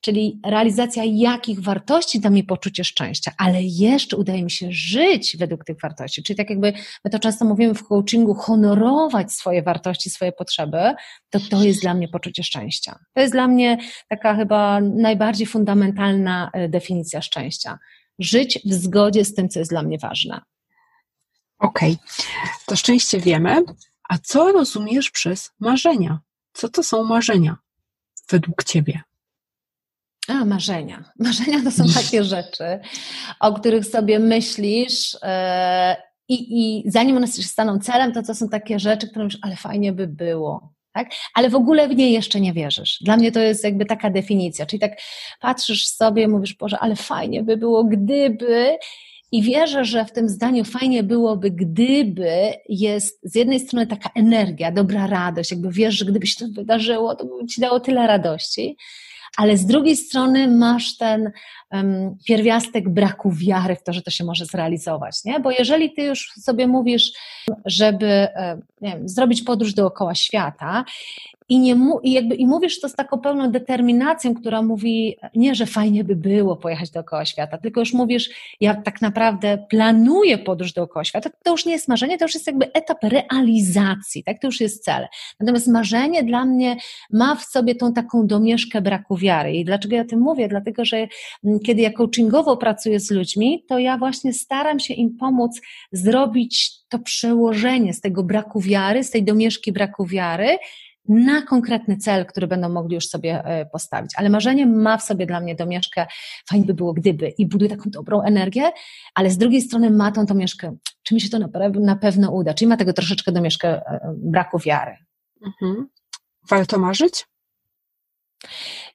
[0.00, 5.64] czyli realizacja jakich wartości da mi poczucie szczęścia, ale jeszcze udaje mi się żyć według
[5.64, 6.22] tych wartości.
[6.22, 6.72] Czyli tak jakby
[7.04, 10.94] my to często mówimy w coachingu, honorować swoje wartości, swoje potrzeby,
[11.30, 12.98] to to jest dla mnie poczucie szczęścia.
[13.14, 17.78] To jest dla mnie taka chyba najbardziej fundamentalna e, definicja szczęścia
[18.20, 20.40] żyć w zgodzie z tym, co jest dla mnie ważne.
[21.58, 22.50] Okej, okay.
[22.66, 23.62] to szczęście wiemy.
[24.08, 26.20] A co rozumiesz przez marzenia?
[26.52, 27.56] Co to są marzenia
[28.30, 29.02] według Ciebie?
[30.28, 31.04] A, marzenia.
[31.18, 32.80] Marzenia to są takie rzeczy,
[33.40, 35.20] o których sobie myślisz yy,
[36.28, 39.56] i, i zanim one się staną celem, to to są takie rzeczy, które myślisz, ale
[39.56, 41.10] fajnie by było tak?
[41.34, 42.98] Ale w ogóle w nie jeszcze nie wierzysz.
[43.00, 44.92] Dla mnie to jest jakby taka definicja, czyli tak
[45.40, 48.78] patrzysz sobie, mówisz, Boże, ale fajnie by było, gdyby
[49.32, 54.72] I wierzę, że w tym zdaniu fajnie byłoby, gdyby jest z jednej strony taka energia,
[54.72, 58.76] dobra radość, jakby wiesz, że gdyby się to wydarzyło, to by ci dało tyle radości,
[59.36, 61.30] ale z drugiej strony masz ten
[61.72, 65.40] um, pierwiastek braku wiary w to, że to się może zrealizować, nie?
[65.40, 67.12] Bo jeżeli ty już sobie mówisz,
[67.66, 70.84] żeby e, wiem, zrobić podróż dookoła świata
[71.50, 75.54] i, nie mu, i, jakby, I mówisz to z taką pełną determinacją, która mówi nie,
[75.54, 80.72] że fajnie by było pojechać dookoła świata, tylko już mówisz, ja tak naprawdę planuję podróż
[80.72, 81.30] dookoła świata.
[81.42, 84.40] To już nie jest marzenie, to już jest jakby etap realizacji, tak?
[84.40, 85.06] To już jest cel.
[85.40, 86.76] Natomiast marzenie dla mnie
[87.12, 89.52] ma w sobie tą taką domieszkę braku wiary.
[89.52, 90.48] I dlaczego ja o tym mówię?
[90.48, 91.08] Dlatego, że
[91.44, 95.60] mm, kiedy ja coachingowo pracuję z ludźmi, to ja właśnie staram się im pomóc
[95.92, 100.58] zrobić to przełożenie z tego braku wiary, z tej domieszki braku wiary
[101.10, 104.10] na konkretny cel, który będą mogli już sobie e, postawić.
[104.16, 106.06] Ale marzenie ma w sobie dla mnie domieszkę,
[106.48, 108.70] fajnie by było gdyby i buduje taką dobrą energię,
[109.14, 111.38] ale z drugiej strony ma tą domieszkę, czy mi się to
[111.80, 114.96] na pewno uda, czyli ma tego troszeczkę domieszkę e, braku wiary.
[115.46, 115.88] Mhm.
[116.50, 117.26] Warto marzyć?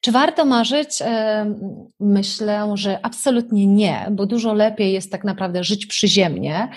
[0.01, 0.89] Czy warto marzyć?
[1.99, 6.69] Myślę, że absolutnie nie, bo dużo lepiej jest tak naprawdę żyć przyziemnie.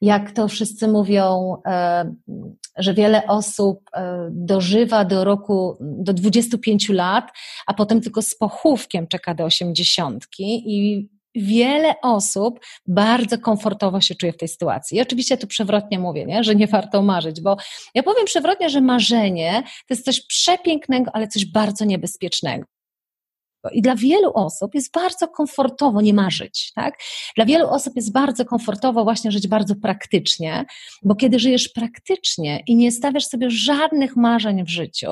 [0.00, 1.56] Jak to wszyscy mówią,
[2.76, 7.30] że wiele osób e, dożywa do roku, do 25 lat,
[7.66, 14.32] a potem tylko z pochówkiem czeka do 80 i wiele osób bardzo komfortowo się czuje
[14.32, 14.98] w tej sytuacji.
[14.98, 16.44] I oczywiście tu przewrotnie mówię, nie?
[16.44, 17.56] że nie warto marzyć, bo
[17.94, 22.64] ja powiem przewrotnie, że marzenie to jest coś przepięknego, ale coś bardzo niebezpiecznego.
[23.72, 26.98] I dla wielu osób jest bardzo komfortowo nie marzyć, tak?
[27.36, 30.64] Dla wielu osób jest bardzo komfortowo właśnie żyć bardzo praktycznie,
[31.02, 35.08] bo kiedy żyjesz praktycznie i nie stawiasz sobie żadnych marzeń w życiu,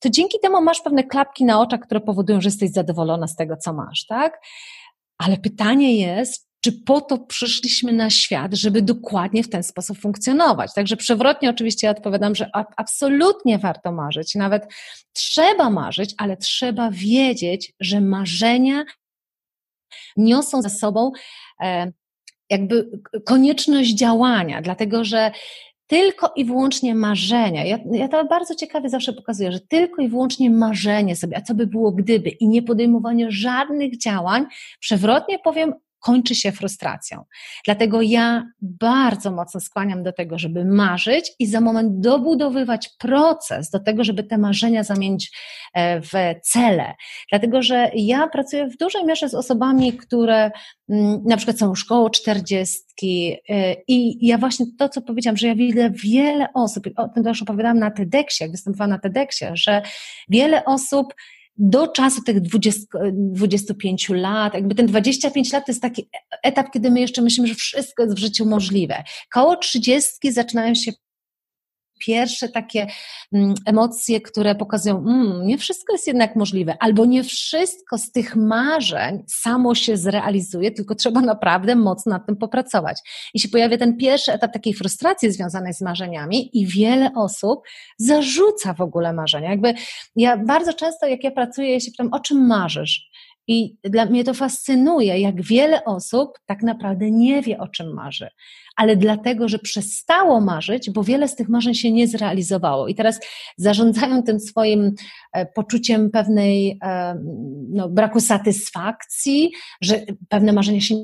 [0.00, 3.56] to dzięki temu masz pewne klapki na oczach, które powodują, że jesteś zadowolona z tego,
[3.56, 4.40] co masz, tak?
[5.20, 10.74] Ale pytanie jest, czy po to przyszliśmy na świat, żeby dokładnie w ten sposób funkcjonować.
[10.74, 14.62] Także przewrotnie oczywiście ja odpowiadam, że absolutnie warto marzyć, nawet
[15.12, 18.84] trzeba marzyć, ale trzeba wiedzieć, że marzenia
[20.16, 21.12] niosą za sobą
[21.60, 21.92] e,
[22.50, 22.90] jakby
[23.26, 25.30] konieczność działania, dlatego że
[25.90, 27.64] tylko i wyłącznie marzenia.
[27.64, 31.54] Ja, ja to bardzo ciekawie zawsze pokazuję, że tylko i wyłącznie marzenie sobie, a co
[31.54, 34.46] by było gdyby i nie podejmowanie żadnych działań,
[34.80, 37.24] przewrotnie powiem, kończy się frustracją.
[37.64, 43.80] Dlatego ja bardzo mocno skłaniam do tego, żeby marzyć i za moment dobudowywać proces do
[43.80, 45.32] tego, żeby te marzenia zamienić
[45.74, 46.94] e, w cele.
[47.30, 50.50] Dlatego, że ja pracuję w dużej mierze z osobami, które
[50.88, 55.46] mm, na przykład są już koło czterdziestki e, i ja właśnie to, co powiedziałam, że
[55.46, 59.82] ja widzę wiele osób, o tym też opowiadałam na TEDxie, jak występowałam na TEDxie, że
[60.28, 61.14] wiele osób
[61.60, 66.08] do czasu tych 20, 25 lat, jakby ten 25 lat to jest taki
[66.42, 69.04] etap, kiedy my jeszcze myślimy, że wszystko jest w życiu możliwe.
[69.32, 70.92] Koło 30 zaczynają się
[72.00, 72.86] pierwsze takie
[73.32, 78.36] mm, emocje, które pokazują, mm, nie wszystko jest jednak możliwe, albo nie wszystko z tych
[78.36, 82.98] marzeń samo się zrealizuje, tylko trzeba naprawdę mocno nad tym popracować.
[83.34, 87.60] I się pojawia ten pierwszy etap takiej frustracji związanej z marzeniami i wiele osób
[87.98, 89.50] zarzuca w ogóle marzenia.
[89.50, 89.74] Jakby
[90.16, 93.09] ja bardzo często, jak ja pracuję, ja się pytam, o czym marzysz?
[93.50, 98.28] I dla mnie to fascynuje, jak wiele osób tak naprawdę nie wie, o czym marzy,
[98.76, 102.88] ale dlatego, że przestało marzyć, bo wiele z tych marzeń się nie zrealizowało.
[102.88, 103.20] I teraz
[103.56, 104.94] zarządzają tym swoim
[105.32, 107.14] e, poczuciem pewnej e,
[107.70, 110.94] no, braku satysfakcji, że pewne marzenia się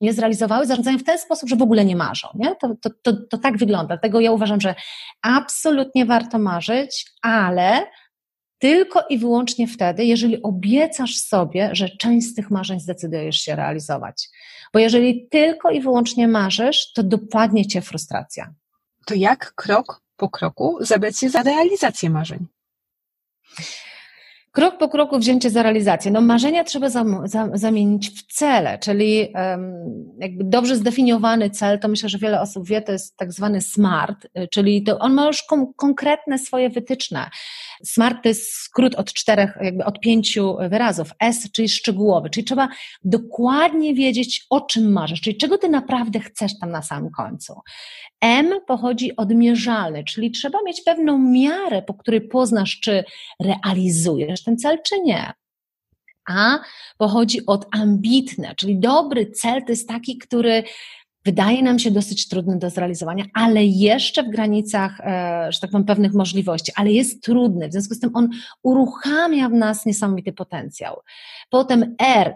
[0.00, 2.28] nie zrealizowały, zarządzają w ten sposób, że w ogóle nie marzą.
[2.34, 2.56] Nie?
[2.56, 3.86] To, to, to, to tak wygląda.
[3.86, 4.74] Dlatego ja uważam, że
[5.22, 7.86] absolutnie warto marzyć, ale
[8.58, 14.28] tylko i wyłącznie wtedy, jeżeli obiecasz sobie, że część z tych marzeń zdecydujesz się realizować.
[14.72, 18.54] Bo jeżeli tylko i wyłącznie marzysz, to dopadnie cię frustracja.
[19.06, 22.46] To jak krok po kroku zabrać się za realizację marzeń?
[24.52, 26.10] Krok po kroku wzięcie za realizację.
[26.10, 26.88] No marzenia trzeba
[27.54, 29.74] zamienić w cele, czyli um,
[30.18, 34.24] jakby dobrze zdefiniowany cel, to myślę, że wiele osób wie, to jest tak zwany SMART,
[34.24, 37.30] y, czyli to on ma już kon konkretne swoje wytyczne.
[37.84, 41.10] SMART to jest skrót od czterech, jakby od pięciu wyrazów.
[41.20, 42.68] S, czyli szczegółowy, czyli trzeba
[43.04, 47.54] dokładnie wiedzieć, o czym marzysz, czyli czego ty naprawdę chcesz tam na samym końcu.
[48.20, 53.04] M pochodzi od mierzalny, czyli trzeba mieć pewną miarę, po której poznasz, czy
[53.42, 55.32] realizujesz ten cel, czy nie.
[56.28, 56.58] A
[56.98, 60.62] pochodzi od ambitne, czyli dobry cel to jest taki, który
[61.24, 65.86] wydaje nam się dosyć trudny do zrealizowania, ale jeszcze w granicach, e, że tak powiem,
[65.86, 68.28] pewnych możliwości, ale jest trudny, w związku z tym on
[68.62, 71.00] uruchamia w nas niesamowity potencjał.
[71.50, 72.34] Potem R,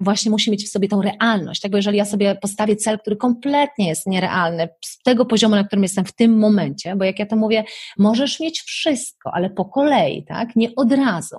[0.00, 1.70] właśnie musi mieć w sobie tą realność, tak?
[1.70, 5.82] bo jeżeli ja sobie postawię cel, który kompletnie jest nierealny, z tego poziomu, na którym
[5.82, 7.64] jestem w tym momencie, bo jak ja to mówię,
[7.98, 10.56] możesz mieć wszystko, ale po kolei, tak?
[10.56, 11.36] nie od razu.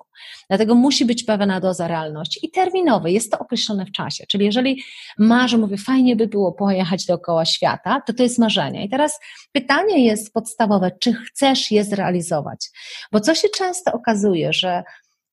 [0.49, 4.25] Dlatego musi być pewna doza realności i terminowej, jest to określone w czasie.
[4.27, 4.83] Czyli jeżeli
[5.17, 8.85] marzę, mówię, fajnie by było pojechać dookoła świata, to to jest marzenie.
[8.85, 9.19] I teraz
[9.51, 12.69] pytanie jest podstawowe, czy chcesz je zrealizować?
[13.11, 14.83] Bo co się często okazuje, że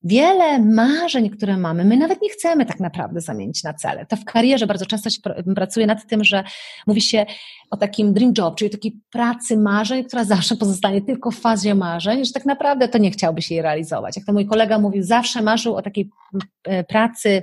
[0.05, 4.07] wiele marzeń, które mamy, my nawet nie chcemy tak naprawdę zamienić na cele.
[4.07, 5.21] To w karierze bardzo często się
[5.55, 6.45] pracuje nad tym, że
[6.87, 7.27] mówi się
[7.71, 12.25] o takim dream job, czyli takiej pracy marzeń, która zawsze pozostanie tylko w fazie marzeń,
[12.25, 14.17] że tak naprawdę to nie chciałbyś jej realizować.
[14.17, 16.11] Jak to mój kolega mówił, zawsze marzył o takiej
[16.65, 17.43] e, pracy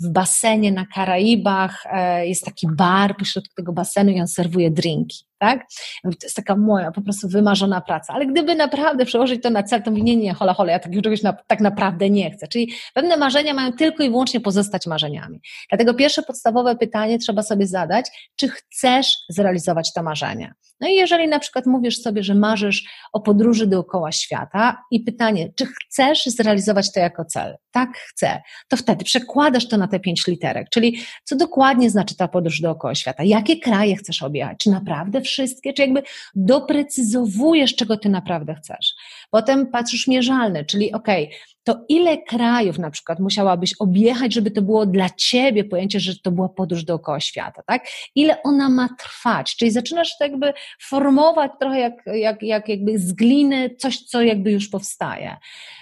[0.00, 5.26] w basenie na Karaibach, e, jest taki bar pośrodku tego basenu i on serwuje drinki
[5.38, 5.66] tak?
[6.02, 8.12] To jest taka moja po prostu wymarzona praca.
[8.14, 11.02] Ale gdyby naprawdę przełożyć to na cel, to mówię, nie, nie, hola, hola, ja takiego
[11.02, 12.48] czegoś na, tak naprawdę nie chcę.
[12.48, 15.40] Czyli pewne marzenia mają tylko i wyłącznie pozostać marzeniami.
[15.68, 20.54] Dlatego pierwsze podstawowe pytanie trzeba sobie zadać, czy chcesz zrealizować to marzenie?
[20.80, 25.52] No i jeżeli na przykład mówisz sobie, że marzysz o podróży dookoła świata i pytanie,
[25.56, 27.56] czy chcesz zrealizować to jako cel?
[27.70, 28.42] Tak, chcę.
[28.68, 32.94] To wtedy przekładasz to na te pięć literek, czyli co dokładnie znaczy ta podróż dookoła
[32.94, 33.24] świata?
[33.24, 34.58] Jakie kraje chcesz objechać?
[34.58, 35.72] Czy naprawdę wszystkie?
[35.72, 36.02] Czy jakby
[36.34, 38.94] doprecyzowujesz, czego ty naprawdę chcesz?
[39.30, 44.62] Potem patrzysz mierzalne, czyli okej, okay, to ile krajów na przykład musiałabyś objechać, żeby to
[44.62, 47.86] było dla ciebie pojęcie, że to była podróż dookoła świata, tak?
[48.14, 49.56] Ile ona ma trwać?
[49.56, 54.52] Czyli zaczynasz to jakby formować trochę jak, jak, jak jakby z gliny coś, co jakby
[54.52, 55.36] już powstaje.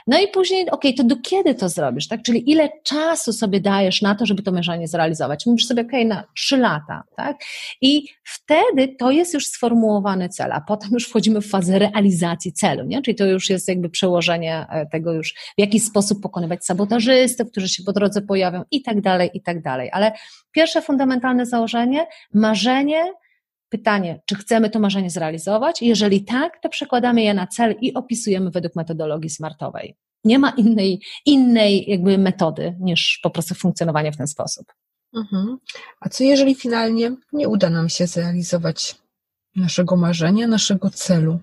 [0.07, 2.22] No i później, okay, to do kiedy to zrobisz, tak?
[2.22, 5.46] Czyli ile czasu sobie dajesz na to, żeby to marzenie zrealizować?
[5.46, 7.37] Mówisz sobie, okay, na trzy lata, tak?
[7.80, 12.85] I wtedy to jest już sformułowany cel, a potem już wchodzimy w fazę realizacji celu,
[12.85, 13.02] nie?
[13.02, 17.68] Czyli to już jest jakby przełożenie e, tego już, w jaki sposób pokonywać sabotażystów, którzy
[17.68, 19.90] się po drodze pojawią i tak dalej, i tak dalej.
[19.92, 20.12] Ale
[20.53, 23.12] pierwsze fundamentalne założenie, marzenie
[23.75, 25.83] Pytanie, czy chcemy to marzenie zrealizować?
[25.83, 29.97] Jeżeli tak, to przekładamy je na cel i opisujemy według metodologii smartowej.
[30.25, 34.66] Nie ma innej, innej jakby metody niż po prostu funkcjonowanie w ten sposób.
[35.14, 35.59] Mhm.
[36.01, 38.94] A co jeżeli finalnie nie uda nam się zrealizować
[39.57, 41.38] naszego marzenia, naszego celu?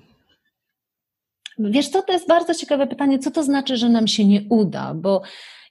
[1.69, 4.93] Wiesz co, to jest bardzo ciekawe pytanie, co to znaczy, że nam się nie uda,
[4.93, 5.21] bo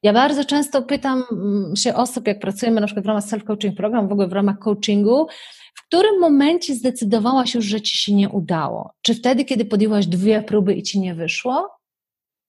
[0.03, 4.09] ja bardzo często pytam mm, się osób, jak pracujemy na przykład w ramach self-coaching program,
[4.09, 5.27] w ogóle w ramach coachingu,
[5.75, 8.95] w którym momencie zdecydowałaś już, że ci się nie udało?
[9.03, 11.69] Czy wtedy, kiedy podjęłaś dwie próby i ci nie wyszło?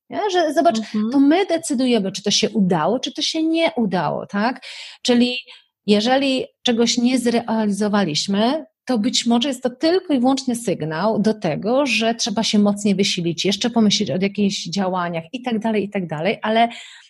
[0.09, 0.29] Nie?
[0.31, 1.09] Że zobacz, mhm.
[1.11, 4.61] to my decydujemy, czy to się udało, czy to się nie udało, tak?
[5.01, 5.37] Czyli
[5.85, 11.85] jeżeli czegoś nie zrealizowaliśmy, to być może jest to tylko i wyłącznie sygnał do tego,
[11.85, 16.07] że trzeba się mocniej wysilić, jeszcze pomyśleć o jakichś działaniach i tak dalej, i tak
[16.07, 16.69] dalej, ale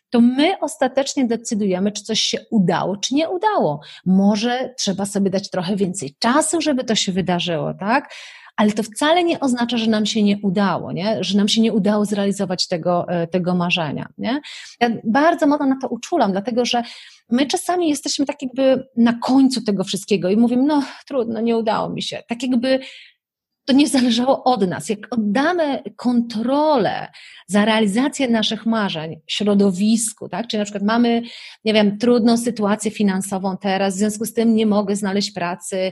[0.09, 3.81] to my ostatecznie decydujemy, czy coś się udało, czy nie udało.
[4.05, 8.13] Może trzeba sobie dać trochę więcej czasu, żeby to się wydarzyło, tak?
[8.57, 11.17] Ale to wcale nie oznacza, że nam się nie udało, nie?
[11.23, 14.09] że nam się nie udało zrealizować tego, e, tego marzenia.
[14.17, 14.41] Nie?
[14.79, 16.83] Ja bardzo mocno na to uczulam, dlatego że
[17.31, 21.89] my czasami jesteśmy tak jakby na końcu tego wszystkiego i mówimy, no trudno, nie udało
[21.89, 22.23] mi się.
[22.27, 22.79] Tak jakby
[23.65, 24.89] to nie zależało od nas.
[24.89, 27.07] Jak oddamy kontrolę
[27.47, 30.47] za realizację naszych marzeń środowisku, tak?
[30.47, 31.21] Czyli na przykład mamy,
[31.65, 35.91] nie wiem, trudną sytuację finansową teraz, w związku z tym nie mogę znaleźć pracy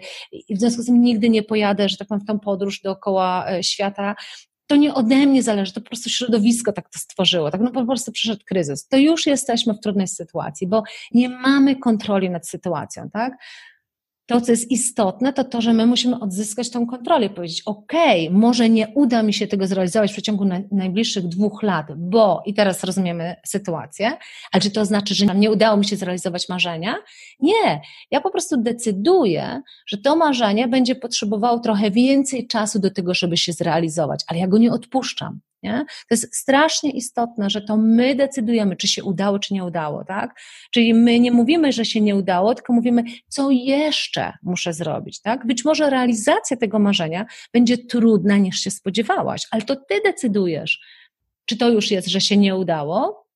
[0.49, 3.63] w związku z tym nigdy nie pojadę, że tak powiem, w tą podróż dookoła e,
[3.63, 4.15] świata,
[4.69, 7.85] to nie ode mnie zależy, to po prostu środowisko tak to stworzyło, tak no po
[7.85, 8.87] prostu przyszedł kryzys.
[8.87, 13.33] To już jesteśmy w trudnej sytuacji, bo nie mamy kontroli nad sytuacją, tak?
[14.29, 17.93] To, co jest istotne, to to, że my musimy odzyskać tą kontrolę i powiedzieć, ok,
[18.31, 22.53] może nie uda mi się tego zrealizować w przeciągu na, najbliższych dwóch lat, bo, i
[22.53, 24.17] teraz rozumiemy sytuację,
[24.51, 26.95] ale czy to znaczy, że nie udało mi się zrealizować marzenia?
[27.39, 33.13] Nie, ja po prostu decyduję, że to marzenie będzie potrzebowało trochę więcej czasu do tego,
[33.13, 35.39] żeby się zrealizować, ale ja go nie odpuszczam.
[35.63, 35.85] Nie?
[35.87, 40.39] To jest strasznie istotne, że to my decydujemy, czy się udało, czy nie udało, tak?
[40.71, 45.47] Czyli my nie mówimy, że się nie udało, tylko mówimy, co jeszcze muszę zrobić, tak?
[45.47, 50.79] Być może realizacja tego marzenia będzie trudna niż się spodziewałaś, ale to ty decydujesz,
[51.45, 53.27] czy to już jest, że się nie udało,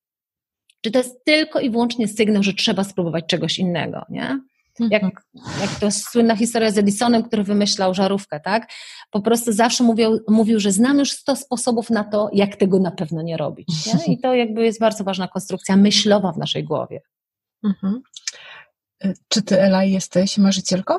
[0.80, 4.40] czy to jest tylko i wyłącznie sygnał, że trzeba spróbować czegoś innego, nie?
[4.80, 5.22] Jak, mhm.
[5.60, 8.68] jak to słynna historia z Edisonem, który wymyślał żarówkę, tak?
[9.10, 12.90] Po prostu zawsze mówił, mówił, że znam już 100 sposobów na to, jak tego na
[12.90, 13.68] pewno nie robić.
[13.86, 14.14] Nie?
[14.14, 17.00] I to jakby jest bardzo ważna konstrukcja myślowa w naszej głowie.
[17.64, 18.02] Mhm.
[19.28, 20.94] Czy ty, Ela, jesteś marzycielką?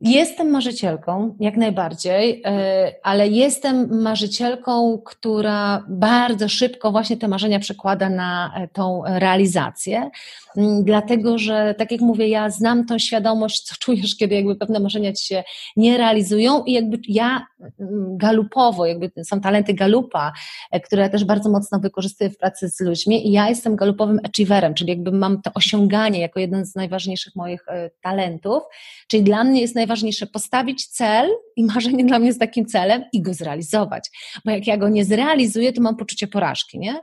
[0.00, 8.10] Jestem marzycielką, jak najbardziej, e, ale jestem marzycielką, która bardzo szybko właśnie te marzenia przekłada
[8.10, 10.10] na e, tą realizację,
[10.56, 14.80] mm, dlatego że, tak jak mówię, ja znam tą świadomość, co czujesz, kiedy jakby pewne
[14.80, 15.44] marzenia ci się
[15.76, 17.46] nie realizują i jakby ja
[17.80, 20.32] mm, galupowo, jakby są talenty galupa,
[20.70, 24.20] e, które ja też bardzo mocno wykorzystuję w pracy z ludźmi i ja jestem galupowym
[24.24, 27.66] achieverem, czyli jakby mam to osiąganie jako jeden z najważniejszych moich
[28.02, 28.62] talentów,
[29.08, 33.04] czyli dla mnie jest najważniejsze najważniejsze postawić cel i marzenie dla mnie jest takim celem
[33.12, 34.10] i go zrealizować.
[34.44, 37.00] Bo jak ja go nie zrealizuję, to mam poczucie porażki, nie?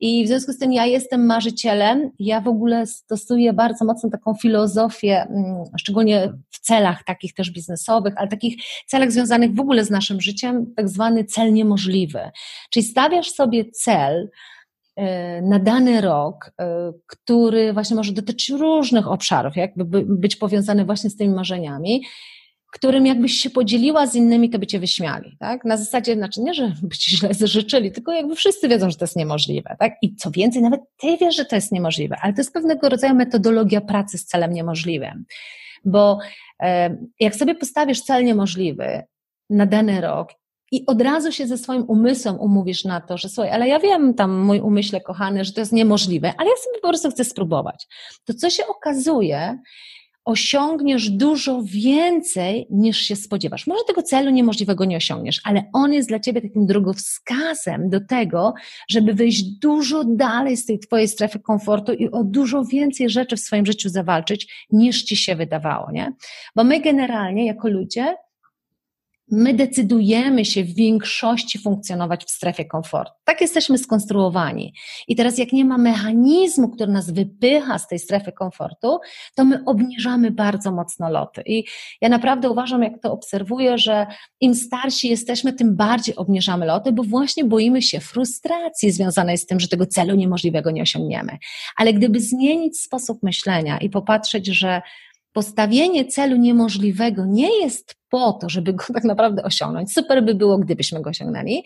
[0.00, 4.34] I w związku z tym ja jestem marzycielem, ja w ogóle stosuję bardzo mocno taką
[4.34, 9.90] filozofię, mm, szczególnie w celach takich też biznesowych, ale takich celach związanych w ogóle z
[9.90, 12.20] naszym życiem, tak zwany cel niemożliwy.
[12.70, 14.30] Czyli stawiasz sobie cel,
[15.42, 21.16] na dany rok, e, który właśnie może dotyczyć różnych obszarów, jakby być powiązany właśnie z
[21.16, 22.02] tymi marzeniami
[22.72, 25.64] którym jakbyś się podzieliła z innymi, to by cię wyśmiali, tak?
[25.64, 29.04] Na zasadzie, znaczy nie, że by ci źle życzyli, tylko jakby wszyscy wiedzą, że to
[29.04, 29.92] jest niemożliwe, tak?
[30.02, 33.14] I co więcej, nawet ty wiesz, że to jest niemożliwe, ale to jest pewnego rodzaju
[33.14, 35.24] metodologia pracy z celem niemożliwym,
[35.84, 36.18] bo
[36.62, 39.02] e, jak sobie postawisz cel niemożliwy
[39.50, 40.32] na dany rok
[40.72, 44.14] i od razu się ze swoim umysłem umówisz na to, że słuchaj, ale ja wiem
[44.14, 47.86] tam mój umyśle kochany, że to jest niemożliwe, ale ja sobie po prostu chcę spróbować.
[48.24, 49.58] To co się okazuje,
[50.24, 53.66] osiągniesz dużo więcej niż się spodziewasz.
[53.66, 58.54] Może tego celu niemożliwego nie osiągniesz, ale on jest dla ciebie takim drogowskazem do tego,
[58.88, 63.40] żeby wyjść dużo dalej z tej twojej strefy komfortu i o dużo więcej rzeczy w
[63.40, 66.12] swoim życiu zawalczyć, niż ci się wydawało, nie?
[66.56, 68.16] Bo my generalnie jako ludzie
[69.32, 73.12] my decydujemy się w większości funkcjonować w strefie komfortu.
[73.24, 74.74] Tak jesteśmy skonstruowani.
[75.08, 78.98] I teraz, jak nie ma mechanizmu, który nas wypycha z tej strefy komfortu,
[79.34, 81.42] to my obniżamy bardzo mocno loty.
[81.46, 81.64] I
[82.00, 84.06] ja naprawdę uważam, jak to obserwuję, że
[84.40, 89.60] im starsi jesteśmy, tym bardziej obniżamy loty, bo właśnie boimy się frustracji związanej z tym,
[89.60, 91.38] że tego celu niemożliwego nie osiągniemy.
[91.76, 94.82] Ale gdyby zmienić sposób myślenia i popatrzeć, że
[95.32, 99.92] postawienie celu niemożliwego nie jest po to, żeby go tak naprawdę osiągnąć.
[99.92, 101.62] Super by było, gdybyśmy go osiągnęli,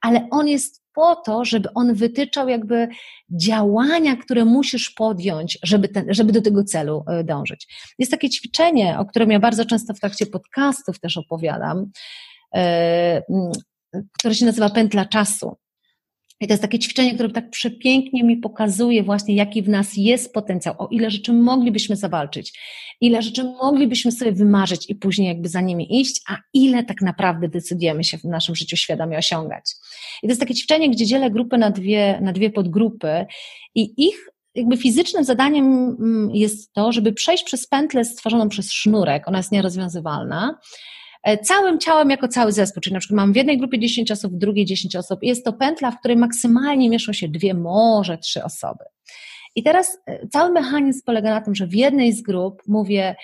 [0.00, 2.88] ale on jest po to, żeby on wytyczał jakby
[3.30, 7.94] działania, które musisz podjąć, żeby, ten, żeby do tego celu e, dążyć.
[7.98, 11.90] Jest takie ćwiczenie, o którym ja bardzo często w trakcie podcastów też opowiadam,
[12.54, 13.22] e,
[14.18, 15.56] które się nazywa pętla czasu.
[16.40, 20.32] I to jest takie ćwiczenie, które tak przepięknie mi pokazuje właśnie, jaki w nas jest
[20.32, 22.60] potencjał, o ile rzeczy moglibyśmy zawalczyć,
[23.00, 27.48] ile rzeczy moglibyśmy sobie wymarzyć i później jakby za nimi iść, a ile tak naprawdę
[27.48, 29.64] decydujemy się w naszym życiu świadomie osiągać.
[30.22, 33.26] I to jest takie ćwiczenie, gdzie dzielę grupy na dwie, na dwie podgrupy
[33.74, 39.28] i ich jakby fizycznym zadaniem mm, jest to, żeby przejść przez pętlę stworzoną przez sznurek,
[39.28, 40.58] ona jest nierozwiązywalna,
[41.42, 44.38] całym ciałem jako cały zespół, czyli na przykład mam w jednej grupie 10 osób, w
[44.38, 45.22] drugiej 10 osób.
[45.22, 48.84] Jest to pętla, w której maksymalnie mieszczą się dwie, może trzy osoby.
[49.56, 53.16] I teraz e, cały mechanizm polega na tym, że w jednej z grup mówię,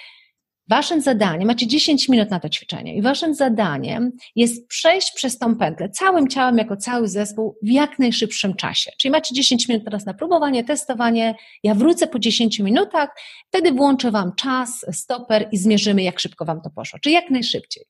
[0.68, 5.56] Waszym zadaniem, macie 10 minut na to ćwiczenie, i waszym zadaniem jest przejść przez tą
[5.56, 8.90] pętlę całym ciałem, jako cały zespół, w jak najszybszym czasie.
[8.98, 11.34] Czyli macie 10 minut teraz na próbowanie, testowanie.
[11.62, 13.08] Ja wrócę po 10 minutach,
[13.48, 16.98] wtedy włączę Wam czas, stoper i zmierzymy, jak szybko Wam to poszło.
[16.98, 17.84] Czyli jak najszybciej.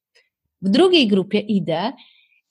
[0.63, 1.93] W drugiej grupie idę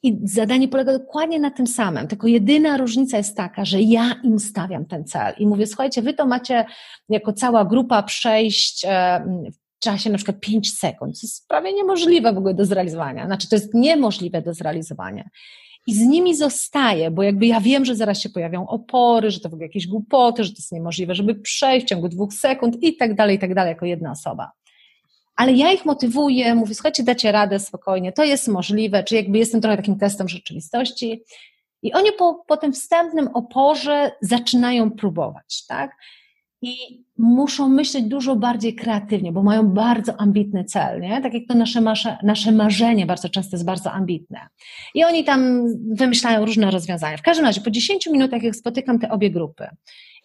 [0.03, 4.39] i zadanie polega dokładnie na tym samym, tylko jedyna różnica jest taka, że ja im
[4.39, 6.65] stawiam ten cel i mówię, słuchajcie, wy to macie
[7.09, 12.33] jako cała grupa przejść e, w czasie na przykład 5 sekund, co jest prawie niemożliwe
[12.33, 15.29] w ogóle do zrealizowania, znaczy to jest niemożliwe do zrealizowania.
[15.87, 19.49] I z nimi zostaję, bo jakby ja wiem, że zaraz się pojawią opory, że to
[19.49, 22.97] w ogóle jakieś głupoty, że to jest niemożliwe, żeby przejść w ciągu dwóch sekund i
[22.97, 24.51] tak dalej, i tak dalej, jako jedna osoba
[25.41, 29.61] ale ja ich motywuję, mówię, słuchajcie, dacie radę spokojnie, to jest możliwe, czy jakby jestem
[29.61, 31.23] trochę takim testem rzeczywistości.
[31.81, 35.91] I oni po, po tym wstępnym oporze zaczynają próbować, tak?
[36.61, 36.75] I
[37.17, 41.21] muszą myśleć dużo bardziej kreatywnie, bo mają bardzo ambitny cel, nie?
[41.21, 44.39] Tak jak to nasze, nasze, nasze marzenie bardzo często jest bardzo ambitne.
[44.95, 47.17] I oni tam wymyślają różne rozwiązania.
[47.17, 49.67] W każdym razie, po 10 minutach, jak spotykam te obie grupy,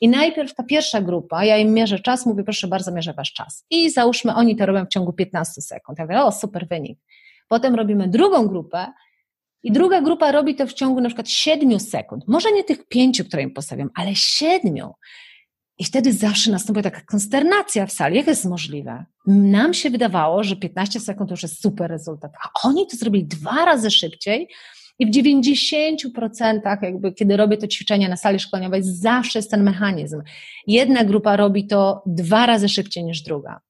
[0.01, 3.65] i najpierw ta pierwsza grupa, ja im mierzę czas, mówię, proszę bardzo, mierzę wasz czas.
[3.71, 5.99] I załóżmy, oni to robią w ciągu 15 sekund.
[5.99, 6.99] Ja mówię, o, super wynik.
[7.49, 8.87] Potem robimy drugą grupę
[9.63, 12.25] i druga grupa robi to w ciągu na przykład 7 sekund.
[12.29, 14.93] Może nie tych pięciu, które im postawiam, ale siedmiu.
[15.79, 18.17] I wtedy zawsze następuje taka konsternacja w sali.
[18.17, 19.05] Jak jest możliwe?
[19.27, 23.25] Nam się wydawało, że 15 sekund to już jest super rezultat, a oni to zrobili
[23.25, 24.49] dwa razy szybciej,
[24.99, 30.23] i w 90% jakby, kiedy robię to ćwiczenie na sali szkoleniowej, zawsze jest ten mechanizm.
[30.67, 33.61] Jedna grupa robi to dwa razy szybciej niż druga.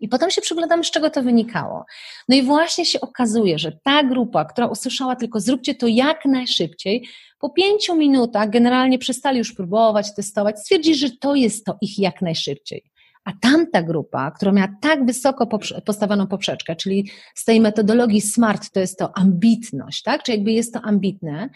[0.00, 1.84] I potem się przyglądamy, z czego to wynikało.
[2.28, 7.08] No i właśnie się okazuje, że ta grupa, która usłyszała tylko zróbcie to jak najszybciej,
[7.38, 12.22] po pięciu minutach generalnie przestali już próbować, testować, stwierdzili, że to jest to ich jak
[12.22, 12.89] najszybciej.
[13.24, 15.46] A tamta grupa, która miała tak wysoko
[15.86, 20.22] postawioną poprzeczkę, czyli z tej metodologii SMART to jest to ambitność, tak?
[20.22, 21.50] Czy jakby jest to ambitne,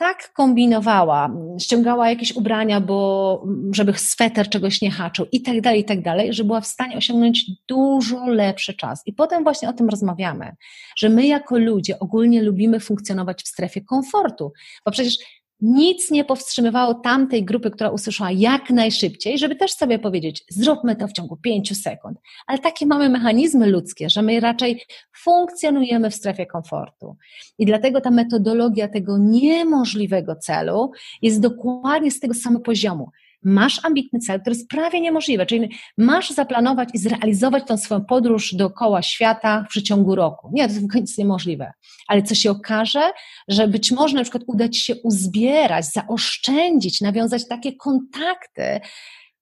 [0.00, 1.30] tak kombinowała,
[1.60, 3.42] ściągała jakieś ubrania, bo
[3.72, 6.96] żeby sweter czegoś nie haczył i tak dalej, i tak dalej, że była w stanie
[6.96, 9.02] osiągnąć dużo lepszy czas.
[9.06, 10.52] I potem właśnie o tym rozmawiamy,
[10.96, 14.52] że my jako ludzie ogólnie lubimy funkcjonować w strefie komfortu,
[14.84, 15.18] bo przecież
[15.62, 21.08] nic nie powstrzymywało tamtej grupy, która usłyszała jak najszybciej, żeby też sobie powiedzieć, zróbmy to
[21.08, 22.18] w ciągu pięciu sekund.
[22.46, 24.82] Ale takie mamy mechanizmy ludzkie, że my raczej
[25.16, 27.16] funkcjonujemy w strefie komfortu.
[27.58, 30.92] I dlatego ta metodologia tego niemożliwego celu
[31.22, 33.10] jest dokładnie z tego samego poziomu
[33.42, 38.54] masz ambitny cel, który jest prawie niemożliwy, czyli masz zaplanować i zrealizować tą swoją podróż
[38.54, 40.50] dookoła świata w przeciągu roku.
[40.52, 41.72] Nie, to jest nic niemożliwe.
[42.08, 43.10] Ale co się okaże,
[43.48, 48.80] że być może na przykład uda Ci się uzbierać, zaoszczędzić, nawiązać takie kontakty,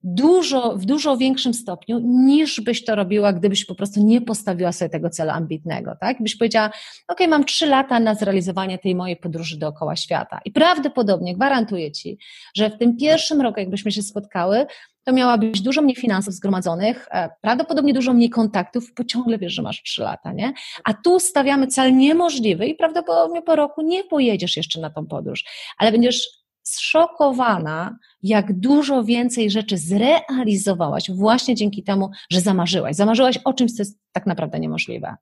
[0.03, 4.88] dużo, w dużo większym stopniu, niż byś to robiła, gdybyś po prostu nie postawiła sobie
[4.88, 6.22] tego celu ambitnego, tak?
[6.22, 6.70] Byś powiedziała,
[7.09, 12.18] ok, mam trzy lata na zrealizowanie tej mojej podróży dookoła świata i prawdopodobnie gwarantuję Ci,
[12.57, 14.66] że w tym pierwszym roku, jakbyśmy się spotkały,
[15.05, 19.62] to miałabyś dużo mniej finansów zgromadzonych, e, prawdopodobnie dużo mniej kontaktów, bo ciągle wiesz, że
[19.62, 20.53] masz trzy lata, nie?
[20.84, 25.44] A tu stawiamy cel niemożliwy i prawdopodobnie po roku nie pojedziesz jeszcze na tą podróż,
[25.78, 26.38] ale będziesz
[26.69, 32.97] zszokowana, jak dużo więcej rzeczy zrealizowałaś właśnie dzięki temu, że zamarzyłaś.
[32.97, 35.16] Zamarzyłaś o czymś, co jest tak naprawdę niemożliwe.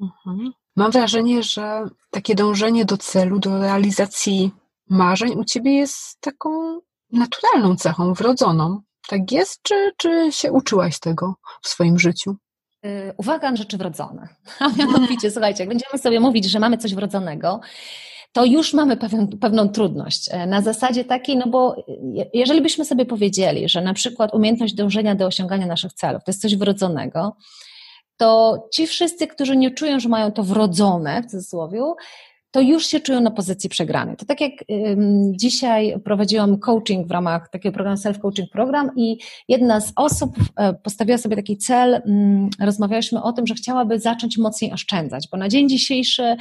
[0.00, 0.52] Mhm.
[0.76, 4.50] Mam wrażenie, że takie dążenie do celu, do realizacji
[4.90, 6.80] marzeń u ciebie jest taką
[7.12, 8.80] naturalną cechą, wrodzoną.
[9.08, 12.36] Tak jest, czy, czy się uczyłaś tego w swoim życiu?
[12.84, 14.28] Y, uwaga na rzeczy wrodzone.
[14.60, 17.60] A mianowicie, słuchajcie, jak będziemy sobie mówić, że mamy coś wrodzonego,
[18.36, 20.28] to już mamy pewien, pewną trudność.
[20.30, 21.76] E, na zasadzie takiej, no bo
[22.34, 26.42] jeżeli byśmy sobie powiedzieli, że na przykład umiejętność dążenia do osiągania naszych celów to jest
[26.42, 27.36] coś wrodzonego,
[28.16, 31.80] to ci wszyscy, którzy nie czują, że mają to wrodzone, w cudzysłowie,
[32.50, 34.16] to już się czują na pozycji przegranej.
[34.16, 34.52] To tak jak
[35.30, 39.18] dzisiaj prowadziłam coaching w ramach takiego programu self-coaching program i
[39.48, 44.38] jedna z osób e, postawiła sobie taki cel, um, rozmawialiśmy o tym, że chciałaby zacząć
[44.38, 46.36] mocniej oszczędzać, bo na dzień dzisiejszy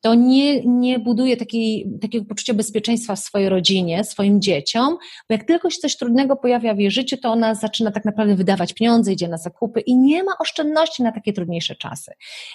[0.00, 4.96] to nie, nie buduje takiej, takiego poczucia bezpieczeństwa w swojej rodzinie, swoim dzieciom,
[5.28, 8.34] bo jak tylko się coś trudnego pojawia w jej życiu, to ona zaczyna tak naprawdę
[8.34, 12.12] wydawać pieniądze, idzie na zakupy i nie ma oszczędności na takie trudniejsze czasy.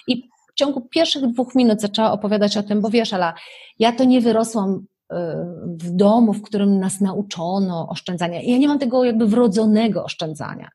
[0.08, 3.32] I w ciągu pierwszych dwóch minut zaczęła opowiadać o tym, bo wiesz, ale
[3.78, 5.16] ja to nie wyrosłam y,
[5.64, 8.42] w domu, w którym nas nauczono oszczędzania.
[8.42, 10.68] Ja nie mam tego jakby wrodzonego oszczędzania.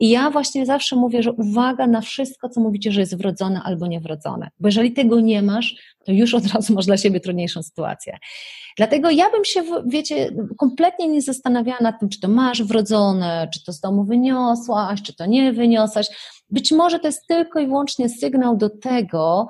[0.00, 3.86] I ja właśnie zawsze mówię, że uwaga na wszystko, co mówicie, że jest wrodzone albo
[3.86, 4.48] niewrodzone.
[4.60, 8.18] Bo jeżeli tego nie masz, to już od razu masz dla siebie trudniejszą sytuację.
[8.76, 13.64] Dlatego ja bym się, wiecie, kompletnie nie zastanawiała nad tym, czy to masz wrodzone, czy
[13.64, 16.06] to z domu wyniosłaś, czy to nie wyniosłaś.
[16.50, 19.46] Być może to jest tylko i wyłącznie sygnał do tego,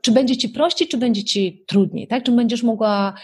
[0.00, 2.22] czy będzie ci prościej, czy będzie ci trudniej, tak?
[2.22, 3.14] Czy będziesz mogła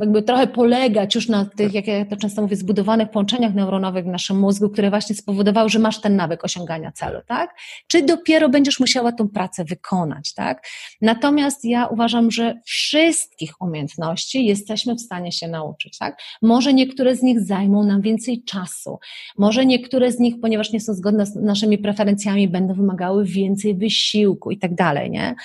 [0.00, 4.08] jakby trochę polegać już na tych, jak ja to często mówię, zbudowanych połączeniach neuronowych w
[4.08, 7.54] naszym mózgu, które właśnie spowodowały, że masz ten nawyk osiągania celu, tak?
[7.86, 10.66] Czy dopiero będziesz musiała tą pracę wykonać, tak?
[11.00, 16.18] Natomiast ja uważam, że wszystkich umiejętności jesteśmy w stanie się nauczyć, tak?
[16.42, 18.98] Może niektóre z nich zajmą nam więcej czasu,
[19.38, 24.50] może niektóre z nich, ponieważ nie są zgodne z naszymi preferencjami, będą wymagały więcej wysiłku
[24.50, 25.35] i tak dalej, nie?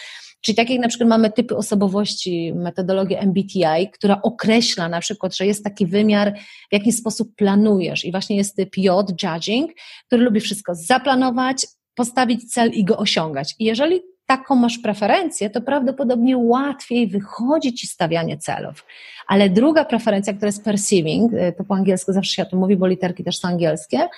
[0.42, 5.46] Czyli tak jak na przykład mamy typy osobowości, metodologię MBTI, która określa na przykład, że
[5.46, 6.34] jest taki wymiar,
[6.70, 9.72] w jaki sposób planujesz i właśnie jest typ J, judging,
[10.08, 13.56] który lubi wszystko zaplanować, postawić cel i go osiągać.
[13.60, 18.86] I jeżeli taką masz preferencję, to prawdopodobnie łatwiej wychodzi ci stawianie celów.
[19.28, 22.78] Ale druga preferencja, która jest perceiving, y, to po angielsku zawsze się o tym mówi,
[22.78, 24.10] bo literki też są angielskie,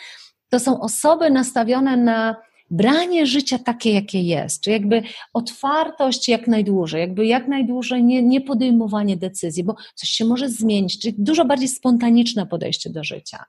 [0.49, 2.35] to są osoby nastawione na
[2.73, 5.03] branie życia takie, jakie jest, czy jakby
[5.33, 10.99] otwartość jak najdłużej, jakby jak najdłużej nie, nie podejmowanie decyzji, bo coś się może zmienić,
[10.99, 13.43] czyli dużo bardziej spontaniczne podejście do życia.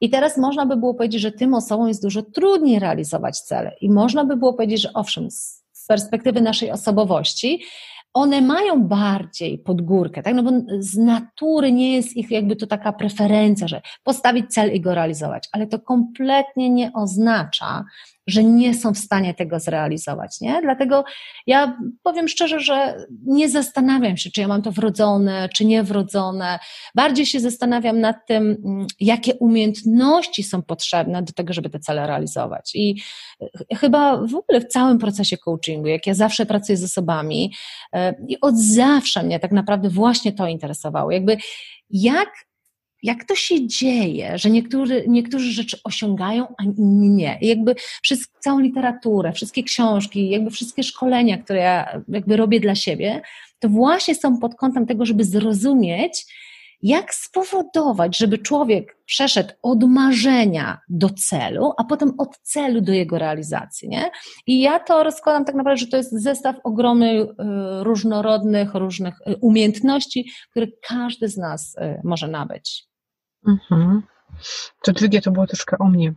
[0.00, 3.76] I teraz można by było powiedzieć, że tym osobom jest dużo trudniej realizować cele.
[3.80, 7.62] I można by było powiedzieć, że owszem, z perspektywy naszej osobowości,
[8.14, 10.34] one mają bardziej pod górkę, tak?
[10.34, 14.80] no bo z natury nie jest ich jakby to taka preferencja, że postawić cel i
[14.80, 17.84] go realizować, ale to kompletnie nie oznacza,
[18.26, 20.60] że nie są w stanie tego zrealizować, nie?
[20.62, 21.04] Dlatego
[21.46, 26.58] ja powiem szczerze, że nie zastanawiam się, czy ja mam to wrodzone, czy niewrodzone.
[26.94, 32.06] Bardziej się zastanawiam nad tym, mm, jakie umiejętności są potrzebne do tego, żeby te cele
[32.06, 32.70] realizować.
[32.74, 33.02] I
[33.76, 37.54] chyba w ogóle w całym procesie coachingu, jak ja zawsze pracuję z osobami
[37.92, 41.10] e, i od zawsze mnie tak naprawdę właśnie to interesowało.
[41.10, 41.36] Jakby
[41.90, 42.28] jak
[43.02, 47.38] jak to się dzieje, że niektórzy, niektórzy rzeczy osiągają, a inni nie.
[47.40, 52.74] I jakby przez całą literaturę, wszystkie książki, jakby wszystkie szkolenia, które ja jakby robię dla
[52.74, 53.22] siebie,
[53.58, 56.26] to właśnie są pod kątem tego, żeby zrozumieć,
[56.82, 63.18] jak spowodować, żeby człowiek przeszedł od marzenia do celu, a potem od celu do jego
[63.18, 64.10] realizacji, nie?
[64.46, 67.26] I ja to rozkładam tak naprawdę, że to jest zestaw ogromny y,
[67.80, 72.91] różnorodnych, różnych y, umiejętności, które każdy z nas y, może nabyć.
[73.46, 74.02] Mhm.
[74.82, 76.14] To drugie to było troszkę o mnie.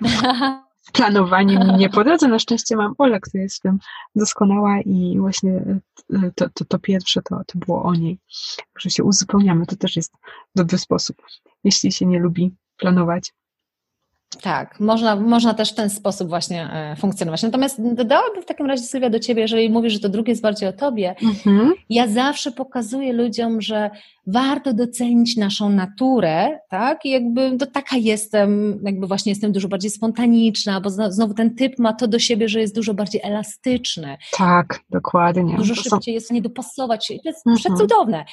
[0.82, 2.28] Z planowaniem nie podradzę.
[2.28, 3.78] Na szczęście mam Olę, która jest w tym
[4.16, 5.80] doskonała i właśnie
[6.12, 8.18] e, to, to, to pierwsze to, to było o niej.
[8.78, 10.12] Że się uzupełniamy, to też jest
[10.54, 11.16] dobry sposób,
[11.64, 13.32] jeśli się nie lubi planować.
[14.40, 17.42] Tak, można, można też w ten sposób właśnie e, funkcjonować.
[17.42, 20.68] Natomiast dodałabym w takim razie, Sylwia, do Ciebie, jeżeli mówisz, że to drugie jest bardziej
[20.68, 21.72] o Tobie, mhm.
[21.90, 23.90] ja zawsze pokazuję ludziom, że
[24.26, 27.04] warto docenić naszą naturę, tak?
[27.04, 31.78] I jakby to taka jestem, jakby właśnie jestem dużo bardziej spontaniczna, bo znowu ten typ
[31.78, 34.16] ma to do siebie, że jest dużo bardziej elastyczny.
[34.36, 35.56] Tak, dokładnie.
[35.56, 37.14] Dużo szybciej jest w stanie dopasować się.
[37.14, 37.56] To jest mhm.
[37.56, 38.24] przecudowne.